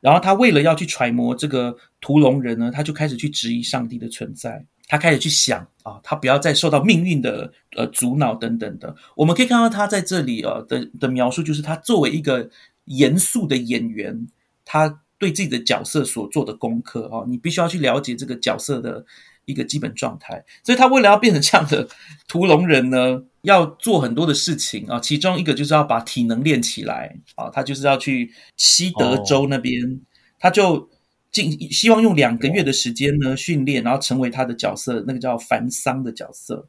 [0.00, 4.64] 然后他为了要去揣摩这个屠龙人呢，他就开始去质疑上帝的存在。
[4.90, 8.96] 他开始去想啊，他不要再受到命运的呃阻挠等等的。
[9.14, 12.50] 我们可以看到他在这里啊的的描述，就是他作为一个
[12.86, 14.26] 严肃的演员，
[14.64, 19.06] 他对自己的角色所做的功课啊，你必须要去了解这个角色的
[19.44, 20.44] 一个基本状态。
[20.64, 21.88] 所以他为了要变成这样的
[22.26, 30.00] 屠龙人呢，要做很多的事情啊，其中一个就是要把体能练起来啊，他就是要去西德州那边，
[30.40, 30.90] 他就。
[31.32, 36.66] 尽希望用两个月的时间呢训练，然后成为他的角色，那个叫凡桑的角色。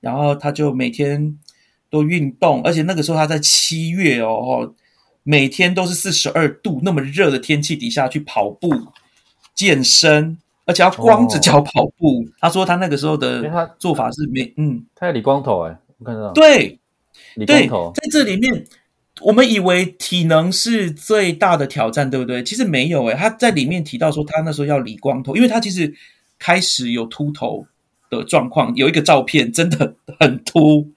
[0.00, 1.38] 然后他就每天
[1.88, 4.74] 都运动，而且那个时候他在七月哦，
[5.22, 8.68] 每天都是四十二度那么热的天气底下去跑步
[9.54, 12.28] 健身，而且要光着脚跑步。
[12.40, 16.78] 他说他那个时候的做法是没嗯，他理光头哎，我看到对，
[17.36, 18.66] 理光头在这里面。
[19.20, 22.42] 我们以为体能是最大的挑战，对不对？
[22.42, 25.94] 其实没有诶，他在里面提到说，他那时候要理光头，因为他其实
[26.38, 27.66] 开始有秃头
[28.10, 28.74] 的状况。
[28.74, 30.88] 有一个照片真的很秃，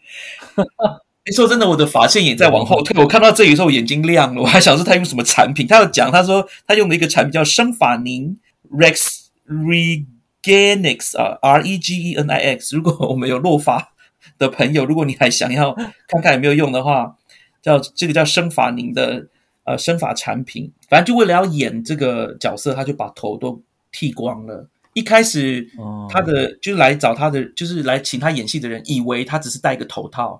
[1.28, 2.99] 你说真的，我的发线也在往后退。
[2.99, 5.67] 我看到这里的时候，眼睛亮了，我还想说他用什么产品。
[5.67, 8.38] 他要讲，他说他用的一个产品叫生法宁
[8.71, 12.75] Rex Regenix 啊，R E G E N I X。
[12.78, 13.89] 如果我们有落发
[14.38, 15.75] 的朋友，如果你还想要
[16.08, 17.17] 看看有没有用的话。
[17.65, 19.28] 叫这个叫生法宁的
[19.63, 23.60] 呃生法产品，反正就为了要演这个角色，他就把头都
[23.91, 24.69] 剃光了。
[24.93, 25.67] 一开始
[26.08, 30.39] 他的就是来找他的，就是来请他演戏的人，以为他只是戴个头套，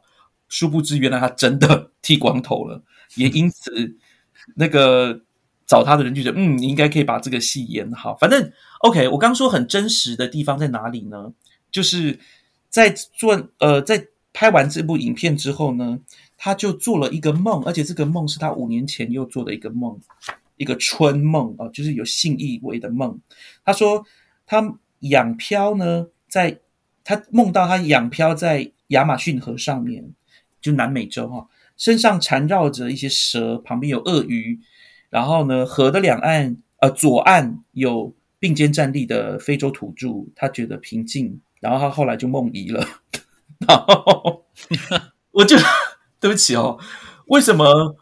[0.50, 2.84] 殊不知原来他真的 剃光头了。
[3.16, 3.98] 也因此，
[4.56, 5.20] 那个
[5.66, 8.16] 找他的人就觉得，嗯，你应该可以把这个戏演好。
[8.18, 11.34] 反正 OK，我刚说很真实的地方在哪里呢？
[11.72, 12.20] 就是
[12.70, 15.98] 在做呃，在拍完这部影片之后呢。
[16.38, 20.00] 他就做了一个梦，而且这个梦是他五年前又做的一个梦，
[20.58, 23.20] 一个春梦啊，就是有性意味的梦。
[23.64, 24.06] 他说
[24.46, 26.60] 他仰漂呢，在
[27.04, 30.14] 他梦到他仰漂在亚马逊河上面，
[30.60, 34.60] 就南美洲哈，身上缠绕着一些蛇，旁边有鳄鱼，
[35.10, 42.86] 然后呢，河的两岸呃左岸有并肩站立的非洲土著，他觉得平静，然后他后来就梦遗了，
[43.68, 44.46] 然后
[45.32, 45.56] 我就。
[46.26, 46.80] 对不起哦，
[47.28, 47.96] 为什么？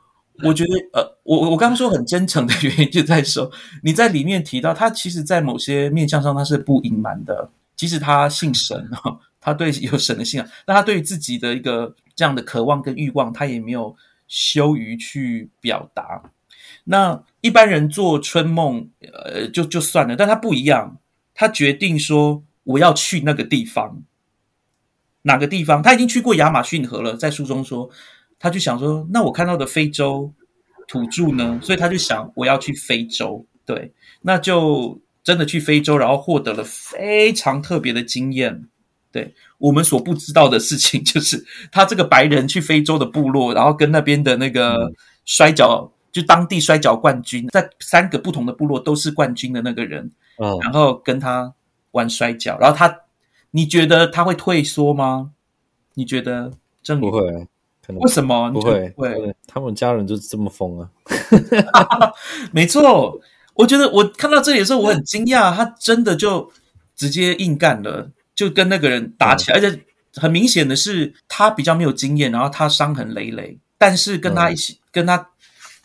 [0.45, 3.51] 我觉得呃，我我刚刚说很真诚的原因就在说，
[3.83, 7.51] 你在里面提到他，其实，在某些面相上他是不隐瞒的。
[7.75, 13.93] 即使他信神哈， 他对有神的信仰，那他对于自己的一个这样的渴望跟欲望，他也没有
[14.29, 16.23] 羞于去表达。
[16.85, 20.97] 那一般人做春梦，呃，就就算了，但他不一样，
[21.33, 24.01] 他决定说我要去那个地方。
[25.25, 25.81] 哪个地方？
[25.81, 27.89] 他已经去过亚马逊河了，在书中说，
[28.43, 30.29] 他就想说，那我看到的非洲
[30.85, 31.57] 土著呢？
[31.63, 38.65] 所以他就想，我要去非洲，对，那就真的去非洲，然后获得了非常特别的经验。
[39.13, 44.91] 对我们所不知道的事情，就是 他这个白人去非洲的部落，然后跟那边的那个
[45.23, 51.53] 摔跤，就当地摔跤冠军，在三个不同的部落都是冠军的那个人，嗯，然后跟他
[51.91, 52.99] 玩摔跤，然后他。
[53.55, 55.31] 你觉得他会退缩吗？
[55.93, 57.47] 你觉得郑不会？
[57.89, 58.89] 为什么不会？
[58.95, 59.35] 会？
[59.47, 60.89] 他们家人就是这么疯啊！
[62.51, 63.19] 没错，
[63.53, 66.51] 我觉得我看到这里的时候，我很惊讶，他真的就
[66.95, 69.79] 直接硬干了，就跟那个人打起来，而且
[70.15, 75.29] 很明显的是他比较没有经验，然后他伤痕累累，但是跟他一起跟他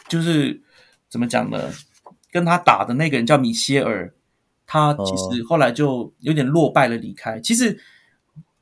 [0.09, 0.61] 就是
[1.09, 1.71] 怎么讲呢？
[2.31, 4.13] 跟他打的那个人叫米歇尔。
[4.71, 7.41] 他其实后来就有点落败了离开。
[7.41, 7.81] 其实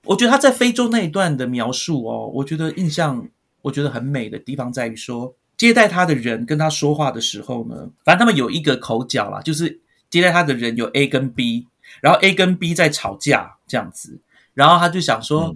[0.06, 3.28] 我觉得他在非洲那一段的描述哦，我觉得印象
[3.62, 11.66] 我觉得很美的地方在于说，接待他的人跟他说话的时候呢，反正他们有一个口角啦，就是接待他的人有 A 跟 B，
[12.00, 14.20] 然后 A 跟 B 在吵架这样子，
[14.54, 15.54] 然后他就想说，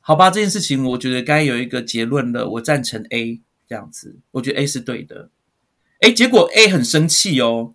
[0.00, 5.30] 好吧，这件事情我觉得该有一个结论了，我赞成 A 这样子，我觉得 A 是对的。
[6.00, 7.74] 哎，结果 A 很生气哦，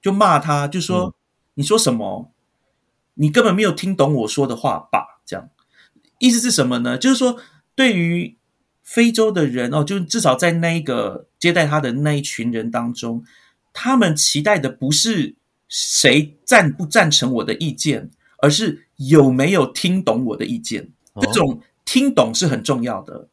[0.00, 1.14] 就骂他，就说
[1.54, 2.30] ：“你说什么？
[3.14, 5.48] 你根本没有听懂我说的话吧？”这样
[6.18, 6.98] 意思是什么呢？
[6.98, 7.38] 就是说，
[7.74, 8.36] 对于
[8.82, 13.24] 非洲的人哦，就至少在那一个接待他的那一群人当中，
[13.72, 15.34] 他们期待的不是
[15.68, 18.10] 谁赞不赞成我的意见，
[18.42, 20.90] 而是有没有听懂我的意见。
[21.20, 23.28] 这种听懂是很重要的。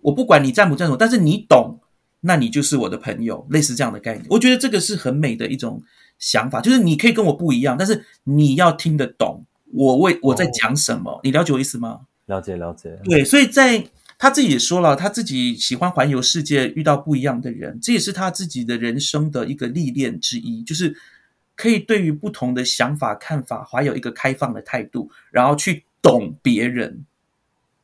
[0.00, 1.80] 我不管你赞不赞同，但是你懂。
[2.26, 5.82] 那你就是我的朋友，类似这样的概念，我觉得这个是很美的一种
[6.18, 12.02] 想法，就是你可以跟我不一样，但是你要听得懂我为我在讲什么，你了解我意思吗？
[12.26, 12.98] 了解了解。
[13.04, 13.84] 对，所以在
[14.16, 20.96] 他自己也说了，他自己喜欢环游世界，遇到不一样的人，这也是他自己的人生的一个历练之一，就是
[21.56, 27.04] 可以对于不同的想法看法怀有一个开放的态度，然后去懂别人，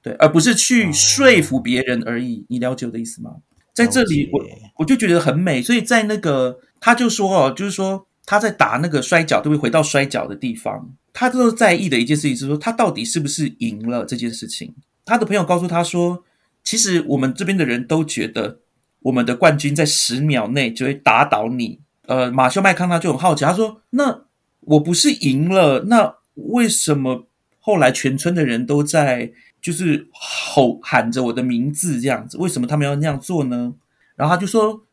[0.00, 2.44] 对，而不是去说服别人而已。
[2.48, 3.36] 你了解我的意思吗？
[3.74, 4.44] 在这里，我
[4.76, 14.74] 我就觉得很美，所以在那个他就说哦，就是说他在打那个摔跤，都会回到摔跤的地方，他都在意的一件事情是说，他到底是不是赢了这件事情。
[15.04, 16.24] 他的朋友告诉他说，
[16.62, 18.60] 其实我们这边的人都觉得，
[19.00, 21.80] 我们的冠军在十秒内就会打倒你。
[22.06, 24.22] 呃，马修麦康纳就很好奇，他说：“那
[24.60, 27.26] 我不是赢了，那为什么
[27.58, 33.74] 后来全村的人都在？”就是吼喊着我的名字这样子，为什么他们要那样做呢？
[34.16, 34.86] 然后他就说：“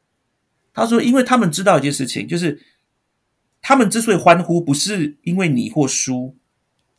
[0.76, 2.60] 他说，因为他们知道一件事情，就是
[3.62, 6.36] 他们之所以欢呼，不是因为你或输，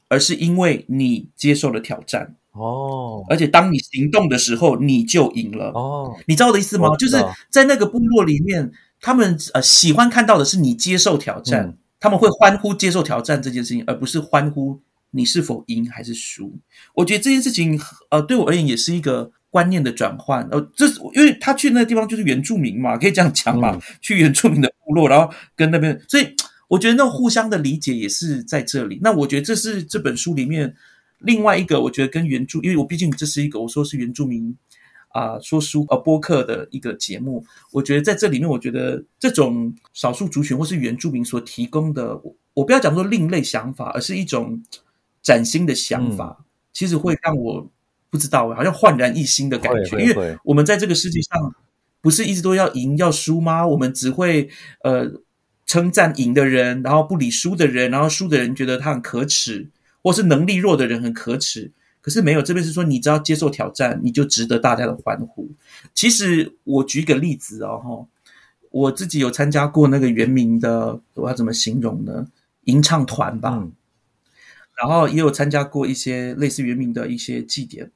[0.09, 3.25] 而是因为你接受了挑战哦。
[3.29, 6.17] 而且当你行动的时候，你就赢了哦。
[6.27, 6.95] 你知道我的意思吗？
[6.97, 7.17] 就是
[7.51, 16.59] 在那个部落里面，他们呃喜欢看到的是你接受挑战，他们会欢呼接受挑战这件事情，而不是欢呼。”你是否赢还是输？
[16.93, 20.47] 我觉得这件事情，呃，对我而言也是一个观念的转换。
[20.51, 26.35] 呃，这是因为他去那个地方就是原住民嘛，可以这样讲嘛，去原住民的部落，然后跟那边，所以
[26.69, 29.01] 我觉得那种互相的理解也是在这里。
[29.03, 30.75] 那我觉得这是这本书里面
[31.19, 34.57] 另外一个，我觉得跟原著，因为我毕竟这是一个我说是原住民
[35.09, 44.63] 啊说书呃播客的一个节目，我觉得在这里面，我觉得这种少数族群或是原住民所提供的，我我不要讲说另类想法，而是一种。
[45.21, 47.69] 崭新的想法，其实会让我
[48.09, 49.99] 不知道，好像焕然一新的感觉。
[50.01, 51.55] 因为我们在这个世界上，
[52.01, 53.67] 不是一直都要赢要输吗？
[53.67, 54.49] 我们只会
[54.85, 55.07] 呃
[55.69, 59.69] 称赞赢的人，然后不理输的人，然后输的人觉得他很可耻，
[60.03, 61.71] 或是能力弱的人很可耻。
[62.01, 65.51] 可是没有，这边是说，你只要接受挑战，你就值得大家的欢呼。
[65.93, 68.07] 其实我举个例子哦，哈，
[68.71, 72.29] 我自己有参加过那个原名的，我要怎么形容呢？
[72.65, 73.69] 吟唱团吧。
[74.81, 77.91] 然后也有参加过一些类似原名的一些祭典。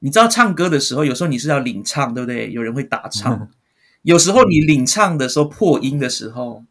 [0.00, 2.52] 你知道唱歌的时候，有时候你是要领唱，对不对？
[2.52, 3.48] 有人会打唱。
[4.02, 6.64] 有时候你领唱的时候破音的时候，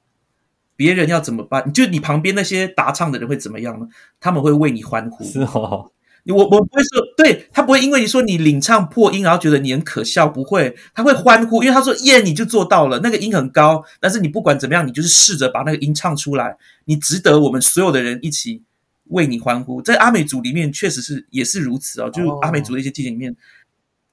[0.84, 1.72] 别人要怎么办？
[1.72, 3.88] 就你旁边那些答唱的人会怎么样呢？
[4.20, 5.24] 他们会为你欢呼。
[5.24, 5.90] 是哦，
[6.26, 18.64] 我我不会说，对他不会因为你说你领唱破音，然后觉得你很可笑，不会，他会欢呼，因为他说耶，你就做到了，那个音很高，但是你不管怎么样，你就是试着把那个音唱出来，你值得我们所有的人一起。
[19.08, 23.36] 为你欢呼，在阿美族里面确实是也是如此哦，就是阿美族的一些祭典里面，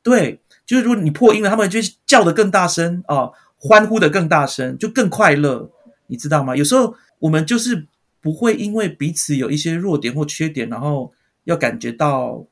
[0.02, 5.70] 对，就是如果你破音了，他们就叫得更大声哦，欢呼的更大声，就更快乐，
[6.10, 6.54] 你知道吗？
[6.54, 7.86] 有时候我们就是
[8.20, 11.12] 不会因为彼此有一些弱点或缺点，然后
[11.44, 12.44] 要感觉到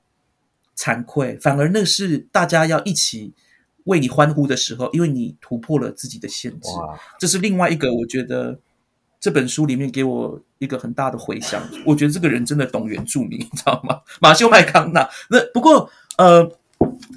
[0.76, 3.34] 惭愧，反而那是大家要一起
[3.84, 6.70] 为你欢呼的时候，因为你突破了自己的限制，
[7.18, 8.58] 这是另外一个我觉得。
[9.20, 14.00] 这本书里面给我一个很大的回响，我觉得这个人真的懂原住民，你知道吗？
[14.20, 15.10] 马修麦康纳。
[15.28, 16.48] 那不过，呃，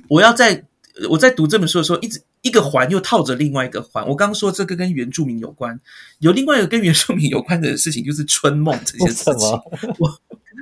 [0.10, 0.66] 我要在
[1.12, 4.08] 我在读这本书的时候，一直一个环又套着另外一个环。
[4.08, 5.80] 我刚刚说这个跟原住民有关，
[6.20, 9.50] 有另外一个跟原住民有关的事情，就是春梦这件事情。
[10.00, 10.20] 我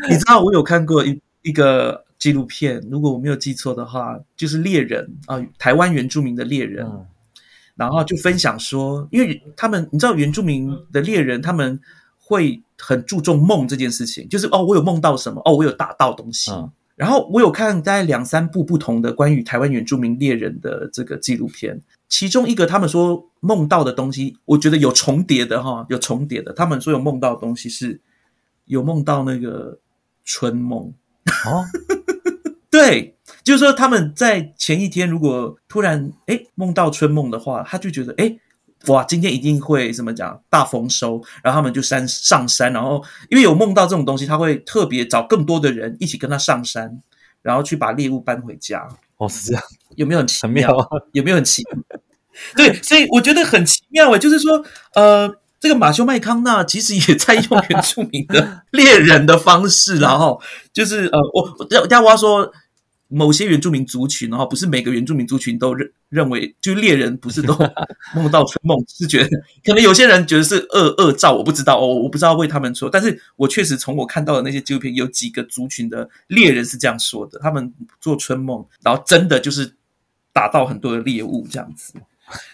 [0.09, 6.85] 你知道，我有看过一一个纪录片，如果我没有记错的话，就是猎人啊，台湾原住民的猎人。
[7.75, 11.79] 然后就分享说，因为他们你知道原住民的猎人，他们
[12.17, 16.51] 会很注重梦这件事情，就是哦，我有梦到什么，哦，我有打到东西。
[16.99, 21.79] 然后我有看大概两三部不同的关于台湾原住民猎人的这个纪录片，
[22.09, 26.51] 其中一个他们说梦到的东西，我觉得有重叠的哈，有重叠的。
[26.51, 28.01] 他们说有梦到的东西是
[28.65, 29.79] 有梦到那个
[30.25, 30.93] 春梦。
[31.45, 31.63] 哦，
[32.69, 38.37] 对，就是说他们在前一天如果突然哎梦到春梦的话，他就觉得哎
[38.87, 47.01] 哇，今天一定会怎么讲大丰收，然后他们就山上山，然后因为有梦到这种东西，他会特别找更多的人一起跟他上山，
[47.41, 48.87] 然后去把猎物搬回家。
[49.19, 49.63] 哦，是这样，
[49.97, 50.87] 有没有很奇很妙啊。
[51.11, 51.61] 有没有很奇？
[52.55, 54.63] 对，所以我觉得很奇妙诶，就是说，
[54.95, 62.49] 呃，这个马修麦康纳其实也在用原住民的猎人的方式，然后就是呃，我我要要我要说，
[63.09, 67.53] 某些原住民族群，然后不是每个原住民族群都认认为，就猎人不是都
[68.15, 69.29] 梦到春梦，是觉得
[69.65, 79.73] 可能有些人觉得是恶恶兆，我不知道哦，我不知道为他们说，但是我确实从我看到的那些纪录片，有几个族群的猎人是这样说的，他们做春梦，然后真的就是
[80.31, 81.93] 打到很多的猎物这样子。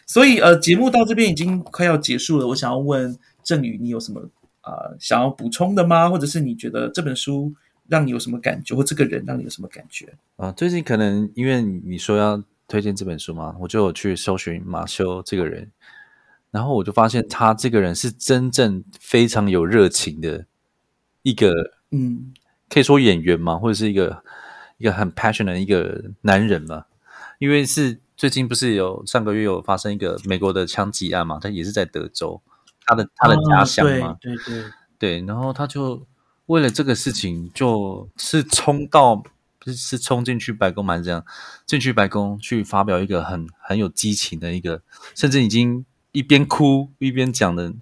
[0.05, 4.21] 所以呃，节目到这边已经快要结束了，我想要问郑宇，你有什么
[4.63, 6.09] 呃想要补充的吗？
[6.09, 7.53] 或者是你觉得这本书
[7.87, 10.13] 让你有什么感觉，或这个人让你有什么感觉？
[10.37, 15.71] 啊，最近可能因为你说要推荐这本书嘛，我就有去搜寻马修这个人，
[16.51, 20.45] 然后我就发现他这个人是真正非常有热情的
[21.21, 21.51] 一个，
[21.91, 22.33] 嗯。
[22.67, 24.23] 可以说演员嘛，或者是一个
[24.79, 26.85] 一个很 passionate 的一个男人嘛，
[27.37, 32.41] 因为是最近不是有上个月有发生一个美国的枪击案嘛，他也是在德州，
[32.83, 34.63] 他的他的家乡嘛，对对，
[34.97, 36.07] 对，然后他就
[36.47, 39.23] 为了这个事情，就是冲到
[39.65, 41.25] 是是冲进去白宫是这样
[41.65, 44.81] 进去白宫去发表一个很很有激情的一个，
[45.15, 47.73] 甚至已经一边哭一边讲的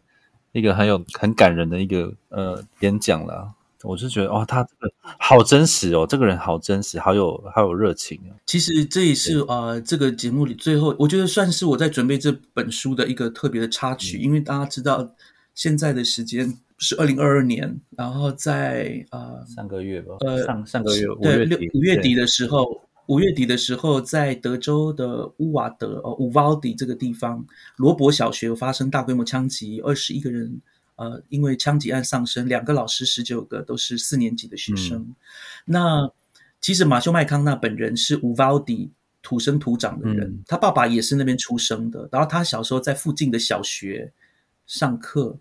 [0.53, 3.53] 一个很有很感人的一个呃演讲了。
[3.83, 4.89] 我是觉得哇，他这个
[5.19, 8.31] 好真实哦，这个人好真实，好有好有热情啊。
[8.45, 15.13] 其实这也是呃这个节目里最后，我觉得算是我在准备这本书的一个特别的插曲，因为大家知道
[15.55, 27.45] 现在的时间是二零二二年，然后在呃上个月吧，呃上上个月五对六五月底的时候，五月底的时候，在德州的乌瓦德哦乌瓦迪这个地方，
[27.77, 30.59] 罗伯小学有发生大规模枪击，二十一个人
[30.95, 35.13] 呃因为枪击案丧生，两个老师十九个都是四年级的学生。
[35.65, 36.09] 那
[36.59, 38.91] 其实马修麦康纳本人是乌瓦迪
[39.21, 44.11] 土生土长的人，嗯他爸爸也是那边出生的，然后他小时候在附近的小学
[44.65, 45.37] 上课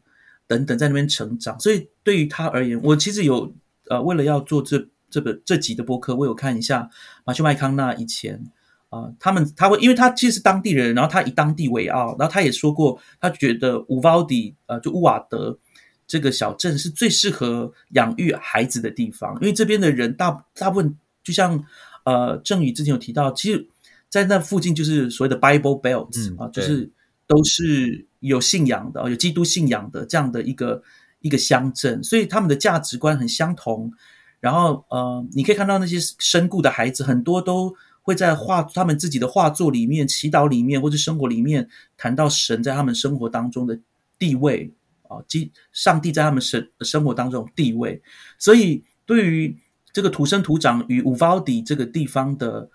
[0.47, 3.53] 等等，在那边成长，所以对于他而言，我其实有
[3.89, 6.89] 呃，为了要做这这本这集的播客，我有看一下
[7.25, 8.43] 马修麦康纳以前
[8.91, 15.59] 啊、他们他会，因为他其实是当地人，然后他以当地为傲，然后他也说过，他觉得乌瓦迪呃，就乌瓦德
[16.07, 20.95] 这个小镇是最适合养育孩子的地方，因为这边的人大大部分
[21.25, 21.65] 就像
[22.05, 23.67] 呃郑宇之前有提到，其实，
[24.11, 26.91] 在那附近就是所谓的 Bible Belt、嗯啊，就是
[27.27, 30.83] 都是有信仰的，有基督信仰的这样的一个
[31.21, 33.93] 一个乡镇，所以他们的价值观很相同。
[34.41, 43.79] 然后呃，你可以看到那些身故的孩子，很多都会在画他们自己的画作里面、祈祷里面或者生活里面谈到神在他们生活当中的
[44.19, 48.03] 地位啊，即上帝在他们生生活当中的地位。
[48.37, 49.57] 所以对于
[49.93, 52.69] 这个土生土长与乌瓦迪这个地方的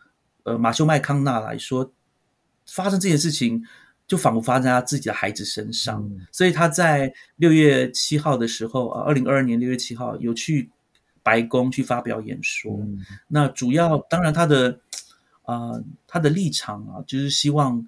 [0.44, 1.92] 呃马修麦康纳来说，
[2.66, 3.62] 发生这件事情
[4.08, 6.02] 就仿佛发生在他自己的孩子身上。
[6.02, 10.70] 嗯所以他在六月七号的时候，啊，二零二二年六月七号有去
[11.22, 12.72] 白宫去发表演说。
[12.72, 14.80] 嗯那主要当然他的
[15.44, 17.86] 呃他的立场啊，就是希望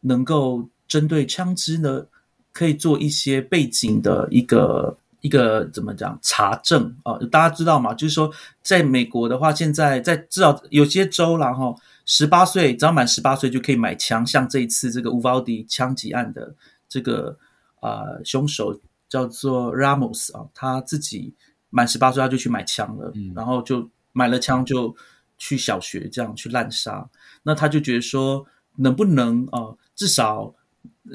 [0.00, 2.06] 能够针对枪支呢，
[2.52, 7.92] 可以做一些背景的一个一个怎么讲查证啊、大家知道吗？
[7.92, 11.74] 就是说，在美国的话，现在在至少有些州啦，哈，
[12.10, 16.54] 十八岁只要满十八岁就可以买枪，像这一次这个乌瓦迪枪击案的
[16.88, 17.36] 这个
[17.80, 18.80] 啊、呃凶手
[19.10, 21.34] 叫做 Ramos 啊，他自己
[21.68, 24.96] 满十八岁他就去买枪了，嗯然后就买了枪就
[25.36, 27.06] 去小学这样去滥杀。
[27.42, 28.46] 那他就觉得说，
[28.76, 30.54] 能不能啊、呃至少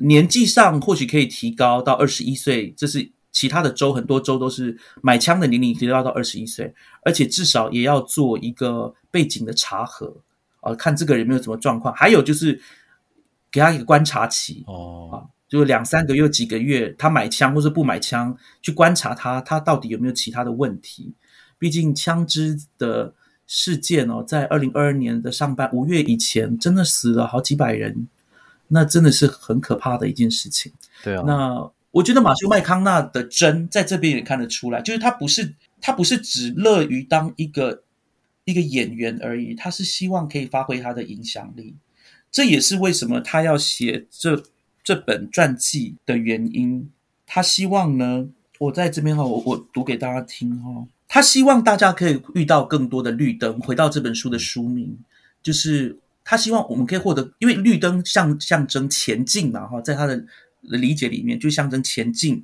[0.02, 6.72] 年纪上或许可以提高到二十一岁，这是其他的州很多州都是买枪的年龄提高到二十一岁，
[7.04, 10.18] 而且至少也要做一个背景的查核
[10.64, 12.60] 啊、看这个人有没有什么状况，还有就是
[13.52, 15.16] 给他一个观察期，哦，啊
[15.48, 21.14] 就是两三个月、几个月，他买枪或是不买枪，去观察他，他到底有没有其他的问题。
[21.60, 23.14] 毕竟枪支的
[23.46, 28.08] 事件哦，在二零二二年的上半五月以前，真的死了好几百人，
[28.70, 30.74] 那真的是很可怕的一件事情。
[31.04, 37.84] 对啊，那我觉得马修麦康纳的真在这边也看得出来，就是他不是他不是只乐于当一个
[38.46, 41.76] 一个演员而已，他是希望可以发挥他的影响力。
[42.32, 44.44] 这也是为什么他要写这
[44.84, 46.90] 这本传记的原因。
[47.26, 48.28] 他希望呢，
[48.60, 50.86] 我在这边哈，我我读给大家听哈。
[51.08, 53.60] 他希望大家可以遇到更多的绿灯。
[53.60, 54.98] 回到这本书的书名，
[55.44, 60.26] 就是他希望我们可以获得，因为绿灯象象征前进嘛哈，在他的
[60.62, 62.44] 理解里面就象征前进，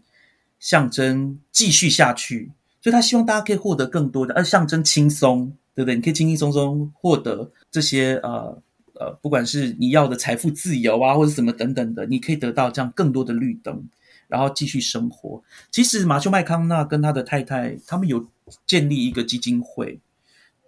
[0.60, 2.52] 象征继续下去。
[2.82, 5.96] 所以他希望大家可以获得更多的，而象征轻松，对不对？
[5.96, 8.62] 你可以轻轻松松获得这些呃
[8.96, 13.88] 呃，不管是你要的财富自由啊，或者什么等等的，你可以得到这样更多的绿灯。
[14.28, 15.42] 然后继续生活。
[15.72, 18.30] 其实马修麦康纳跟他的太太，他们有
[18.68, 20.00] 建立一个基金会，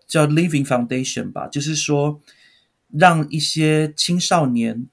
[0.08, 2.20] 叫 Living Foundation 吧，就是说
[2.90, 4.88] 让一些青少年，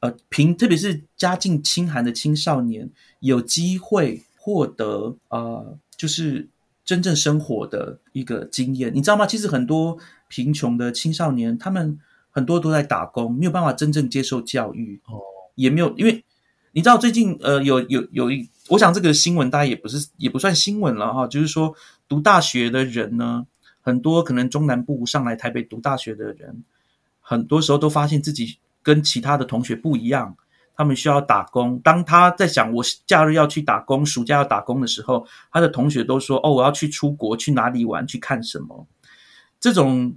[0.00, 2.88] 呃，贫特别是家境清寒的青少年，
[3.20, 6.48] 有机会获得呃，就是
[6.88, 8.90] 真正生活的一个经验。
[8.94, 9.26] 你知道吗？
[9.26, 11.98] 其实很多贫穷的青少年，他们
[12.30, 15.20] 很多都在打工，没有办法真正接受教育，哦，
[15.54, 16.24] 也没有因为。
[16.72, 21.74] 你知道最近呃有有有一，我想这个新闻大家也不是也不算新闻了哈，就是说
[22.08, 23.46] 读大学的人呢，
[23.82, 26.62] 很多可能中南部上来台北读大学的人，
[27.20, 30.36] 很多时候都发现自己跟其他的同学不一样，
[30.78, 31.78] 他们需要打工。
[31.80, 38.86] 当他在想我假日要去打工，暑假要打工的时候，他的同学都说哦我要去出国去哪里玩去看什么，
[39.60, 40.16] 这种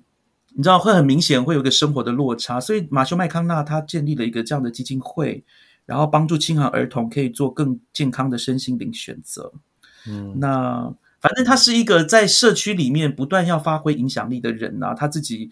[0.55, 5.43] 你知道会很明显会有一个生活的落差，所以马修麦康纳他建立了一个这样的基金会。
[5.87, 9.51] 然后帮助青寒儿童可以做更健康的身心灵选择。
[10.07, 15.51] 嗯，那反正他是一个在社区里面不断要发挥影响力的人呐，他自己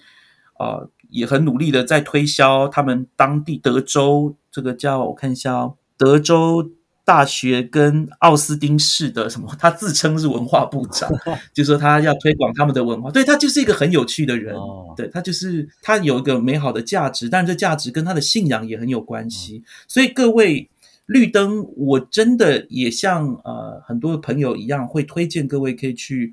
[0.59, 6.69] 啊也很努力的在推销他们当地德州这个叫我看一下哦德州。
[7.05, 9.51] 大学跟奥斯汀市的什么？
[9.57, 11.11] 他自称是文化部长，
[11.51, 13.09] 就说他要推广他们的文化。
[13.09, 14.55] 对他就是一个很有趣的人，
[14.95, 19.63] 对他就是他有一个美好的价值，但这价值跟他的信仰也很有关系。
[19.87, 20.69] 所以各位
[21.07, 26.31] 绿灯，我真的也像呃很多朋友一样，会推荐各位可以去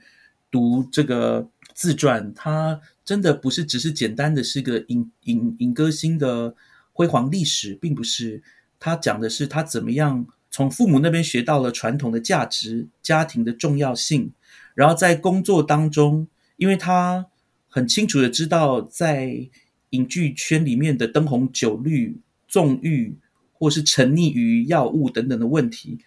[0.51, 2.33] 读这个自传。
[2.35, 6.57] 他真的不是只是简单的是个影影影歌星的
[6.93, 8.43] 辉煌历史，并不是
[8.81, 10.27] 他讲的是他怎么样。
[10.49, 14.33] 从父母那边学到了传统的价值、家庭的重要性，
[14.75, 17.27] 然后在工作当中，因为他
[17.69, 19.51] 很清楚的知道，在
[19.91, 23.19] 影剧圈里面的灯红酒绿、纵欲
[23.53, 25.99] 或是沉溺于药物等等的问题，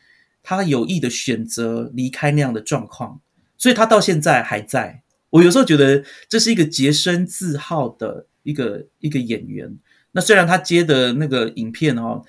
[0.42, 3.22] 他有意的选择离开那样的状况，
[3.56, 5.04] 所以他到现在还在。
[5.30, 9.78] 我有时候觉得这是一个洁身自好的一个一个演员。
[10.12, 12.24] 那虽然他接的那个影片哦。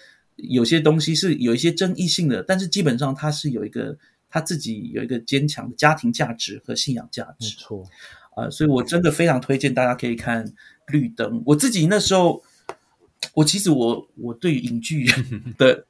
[0.49, 3.95] 有些东西是有一些争议性的，但是基本上他是有一个
[4.27, 7.45] 他自己有一个坚强的家庭价值和信仰价值。
[7.45, 7.87] 没错，
[8.35, 10.47] 啊，所以我真的非常推荐大家可以看
[10.87, 11.41] 《绿灯》。
[11.45, 12.43] 我自己那时候，
[13.35, 15.07] 我其实我我对于影剧
[15.59, 15.85] 的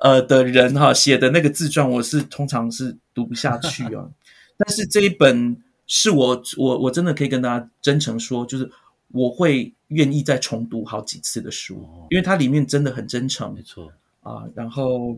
[0.00, 4.10] 呃的人哈写的那个自传，我是通常是读不下去啊。
[4.58, 5.56] 但是这一本
[5.86, 8.70] 是我我我真的可以跟大家真诚说，就是。
[9.12, 13.92] 我会愿意再重读好几次的书，因为它里面真的很真诚，没错
[14.24, 14.42] 啊。
[14.56, 15.16] 然后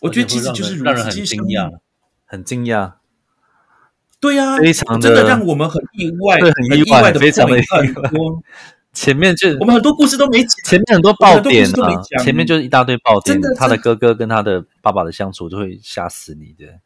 [0.00, 1.70] 我觉得其实就是让人很惊讶，
[2.24, 2.94] 很惊讶。
[4.18, 7.86] 对呀，非常真的让我们很意外，对很意外的非常的意外。
[8.94, 13.38] 前面就我们很多故事都没讲，前面很多爆点啊，前面就是一大堆爆点。
[13.38, 16.80] 真的他的哥哥跟他的爸爸的相处就会吓死你的。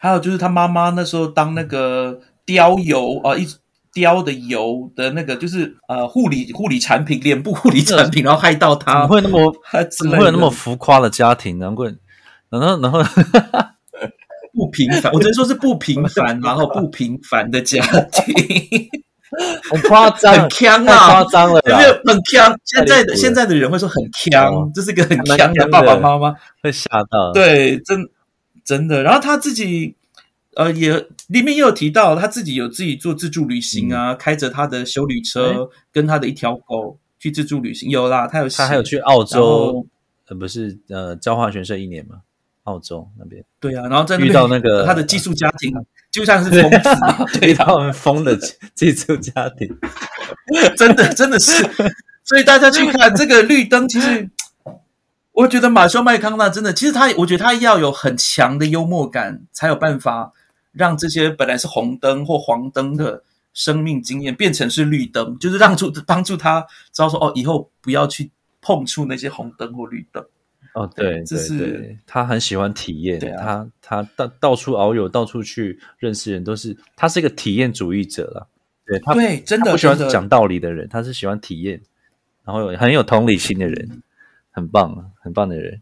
[0.00, 3.56] 还有就是他妈妈那时候当那个雕油啊，一直。
[3.92, 9.52] 雕的油的那个就是呃护理护理产品脸部护理产品， 然后害到他， 怎么会那么
[9.90, 11.58] 怎么会有那么浮夸的家庭？
[11.58, 11.92] 难怪，
[12.50, 13.02] 然后然后
[14.54, 17.82] 不平凡， 我只能说是不平凡，然后不平凡的家
[18.12, 18.88] 庭，
[19.68, 22.56] 很夸张，很强啊，夸张了，有没有很强？
[22.64, 25.66] 现在的现在的人会说很强，这是一个很强的。
[25.66, 26.32] 爸爸妈妈，
[26.62, 27.98] 会吓到，对，真
[28.70, 29.02] 真的。
[29.02, 29.96] 然后他自己。
[30.56, 37.88] 呃，也里面也有提到他自己有自己做自助旅行啊，开着他的修旅车，跟他的一条狗去自助旅行。
[37.88, 39.86] 有啦，他有他还有去澳洲，
[40.26, 42.16] 呃，不是呃，交换学生一年嘛，
[42.64, 43.44] 澳洲那边。
[43.60, 45.72] 对啊，然后在遇到那个他的寄宿家庭，
[46.10, 46.88] 就像是疯子，
[47.46, 48.36] 遇到疯的
[48.74, 49.68] 寄宿家庭，
[50.76, 51.62] 真的真的是。
[52.24, 54.28] 所以大家去看这个绿灯，其实。
[55.40, 60.32] 我觉得马修麦康纳真的，其实他，我觉得他要有很强的幽默感，才有办法
[60.72, 63.22] 让这些本来是红灯或黄灯的
[63.54, 66.60] 生命经验变成是绿灯，就是让助帮助他
[66.92, 68.30] 知道说，哦，以后不要去
[68.60, 70.22] 碰触那些红灯或绿灯。
[70.74, 78.46] 哦，对，这是他很喜欢体验，他他到到处遨游，到处去认识人，都是他是一个体验主义者了。
[78.86, 81.80] 对他，对，真的不喜欢讲道理的人，他是喜欢体验，
[82.44, 84.02] 然后很有同理心的人。
[84.50, 85.80] 很棒啊，很棒的人。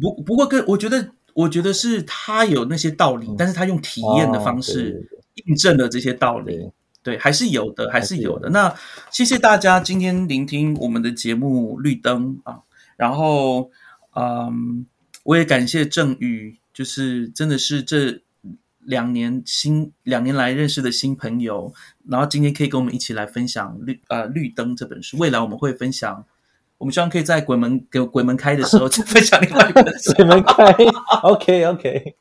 [0.00, 5.08] 不不过，跟我觉得，我觉得是他有那些道理，但是他用体验的方式
[5.46, 6.70] 印证了这些道理。
[7.02, 8.50] 对，还是有的，还是有的。
[8.50, 8.74] 那
[9.10, 12.62] 谢谢大家今天聆听我们的节目《绿灯》啊，
[12.96, 13.70] 然后
[14.14, 14.84] 嗯，
[15.22, 18.22] 我也感谢郑宇，就是真的是这
[18.80, 21.72] 两年新两年来认识的新朋友，
[22.08, 25.16] 然后今天可以跟我们一起来分享《绿呃绿灯》这本书。
[25.18, 26.24] 未来我们会分享。
[26.78, 30.12] 我们希望可以在鬼门给鬼门开的时候再分享另外一本书。
[30.14, 30.72] 鬼门开，
[31.24, 32.14] OK OK。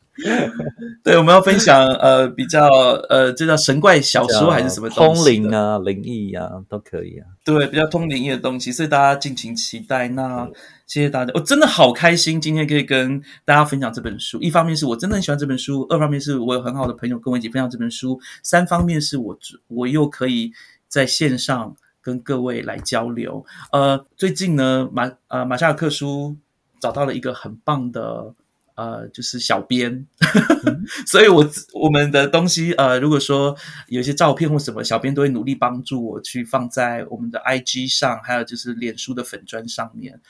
[1.04, 2.68] 对，我们要分享呃比较
[3.08, 7.28] 呃这叫神怪小说还是什么通灵啊、灵异啊都可以啊。
[7.46, 10.08] 对，比较通灵异的东西，所以大家敬请期待。
[10.08, 10.50] 那
[10.88, 14.42] 谢谢大家，我真的好开心今天可以跟大家分享这本书。
[14.42, 19.38] 一方面是我真的很喜欢这本书，二方面是我有很好的朋友跟我一起分享这本书，三方面是我
[19.68, 20.52] 我又可以
[20.88, 21.76] 在线上。
[22.08, 23.46] 跟各位来交流。
[23.74, 26.38] 呃，最近呢，马呃马夏尔克书
[26.80, 28.34] 找到了一个很棒的
[28.76, 30.08] 呃，就是小编，
[31.06, 33.54] 所以我我们的东西呃，如果说
[33.90, 40.22] 有一些照片或什么，小编都会努力帮助我去放在我们的 IG 上，还有就是脸书的粉砖上面。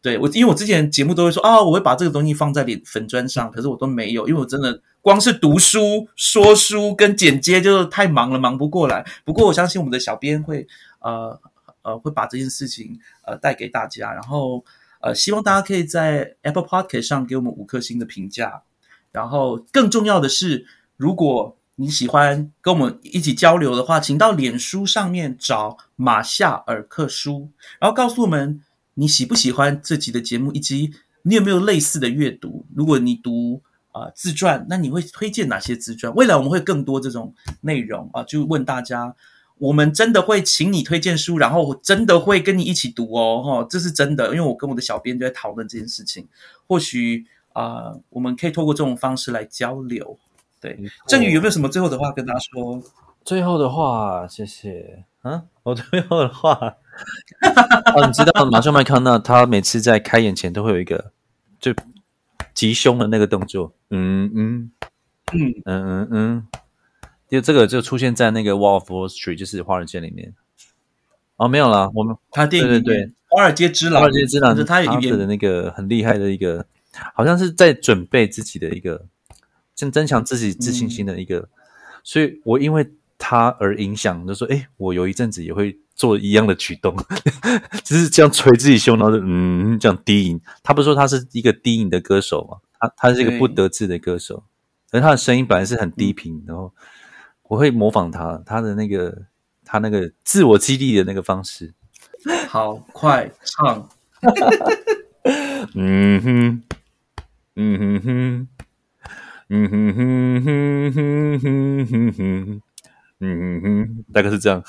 [0.00, 9.04] 对我，因为我之前节目都会说啊，我会把这个东西放在脸粉砖上，可是我都没有，因为我真的光是读书、说书跟剪接就是太忙了，忙不过来。
[9.24, 10.68] 不过我相信我们的小编会。
[11.04, 11.40] 呃
[11.82, 14.64] 呃，会把这件事情呃带给大家，然后
[15.00, 18.62] 呃，希望大家可以在 Apple Podcast 上给我们五颗星的评价。
[19.12, 28.62] 然后更重要的是，如果你喜欢跟我们一起交流的话，请到脸书上面找马夏尔克书，然后告诉我们
[28.94, 32.64] 你喜不喜欢这集的节目，以及你有没有类似的阅读。
[32.74, 33.60] 如果你读
[33.92, 36.12] 啊自传，那你会推荐哪些自传？
[36.14, 39.14] 未来我们会更多这种内容啊，就问大家。
[39.58, 46.26] 我们真的会请你推荐书，然后真的会跟你一起读哦，哈，这是真的，因为我跟我的小编就在讨论这件事情。
[46.66, 50.18] 或许啊，我们可以透过这种方式来交流。
[50.60, 52.82] 对，郑宇有没有什么最后的话跟大家说？
[53.24, 55.04] 最后的话，谢谢。
[55.22, 56.76] 嗯，我最后的话，
[57.94, 61.12] 哦，你知道马修麦康纳他每次在开演前都会有一个
[61.60, 61.72] 就
[62.52, 64.70] 吉凶的那个动作，嗯嗯
[65.32, 66.46] 嗯嗯嗯嗯。
[67.28, 70.34] 就这个就出现在那个《Wall of Wall Street》，就是华尔街里面。
[71.36, 76.64] 哦，没有了，我们他电影对对对，《华尔街之狼》，华尔街之狼是他他的那个很厉害的一个，
[77.12, 79.06] 好像是在准备自己的一个，
[79.74, 81.48] 增增强自己自信心的一个。
[82.04, 86.94] 所以我因为他而影响，就说：“哎，我有一阵子也会做一样的举动，
[87.82, 90.40] 就是这样捶自己胸，然后嗯，这样低吟。
[90.62, 92.58] 他不是说他是一个低吟的歌手嘛？
[92.78, 94.44] 他他是一个不得志的歌手，
[94.92, 96.72] 而他的声音本来是很低频，然后。
[97.54, 99.16] 我会模仿他，他的那个，
[99.64, 101.72] 他那个自我激励的那个方式。
[102.50, 103.88] 好，快唱。
[105.74, 106.62] 嗯哼，
[107.54, 108.48] 嗯哼哼，
[109.48, 112.60] 嗯哼哼哼哼哼哼哼，
[113.20, 114.62] 嗯哼哼，大概是这样。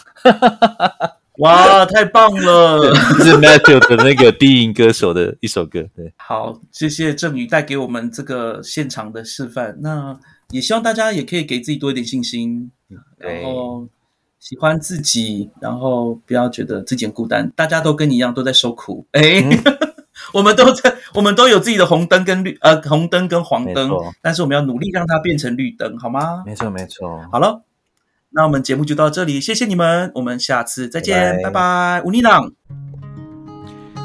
[1.39, 2.93] 哇，太棒了！
[3.17, 5.83] 是 Matthew 的那个低音歌手的一首歌。
[5.95, 9.75] 对，好，谢谢郑宇带给我们这个现场的示范。
[9.81, 10.19] 那。
[10.52, 12.72] 也希望大家也可以给自己多一点信心，
[13.18, 13.88] 然后
[14.39, 17.52] 喜欢自己，然后不要觉得自己很孤单。
[17.56, 19.43] 大家都跟你一样都在受苦，哎，
[20.34, 23.91] 我们都在，我们都有自己的红灯跟绿，呃，红灯跟黄灯，
[24.22, 26.43] 但是我们要努力让它变成绿灯，好吗？
[26.46, 27.28] 没错，没错。
[27.32, 27.64] 好了，
[28.30, 32.52] 那我们节目就到这里，谢谢你们，我们下次再见，拜拜，吴尼朗。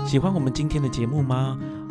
[0.07, 1.59] 喜欢我们今天的节目吗？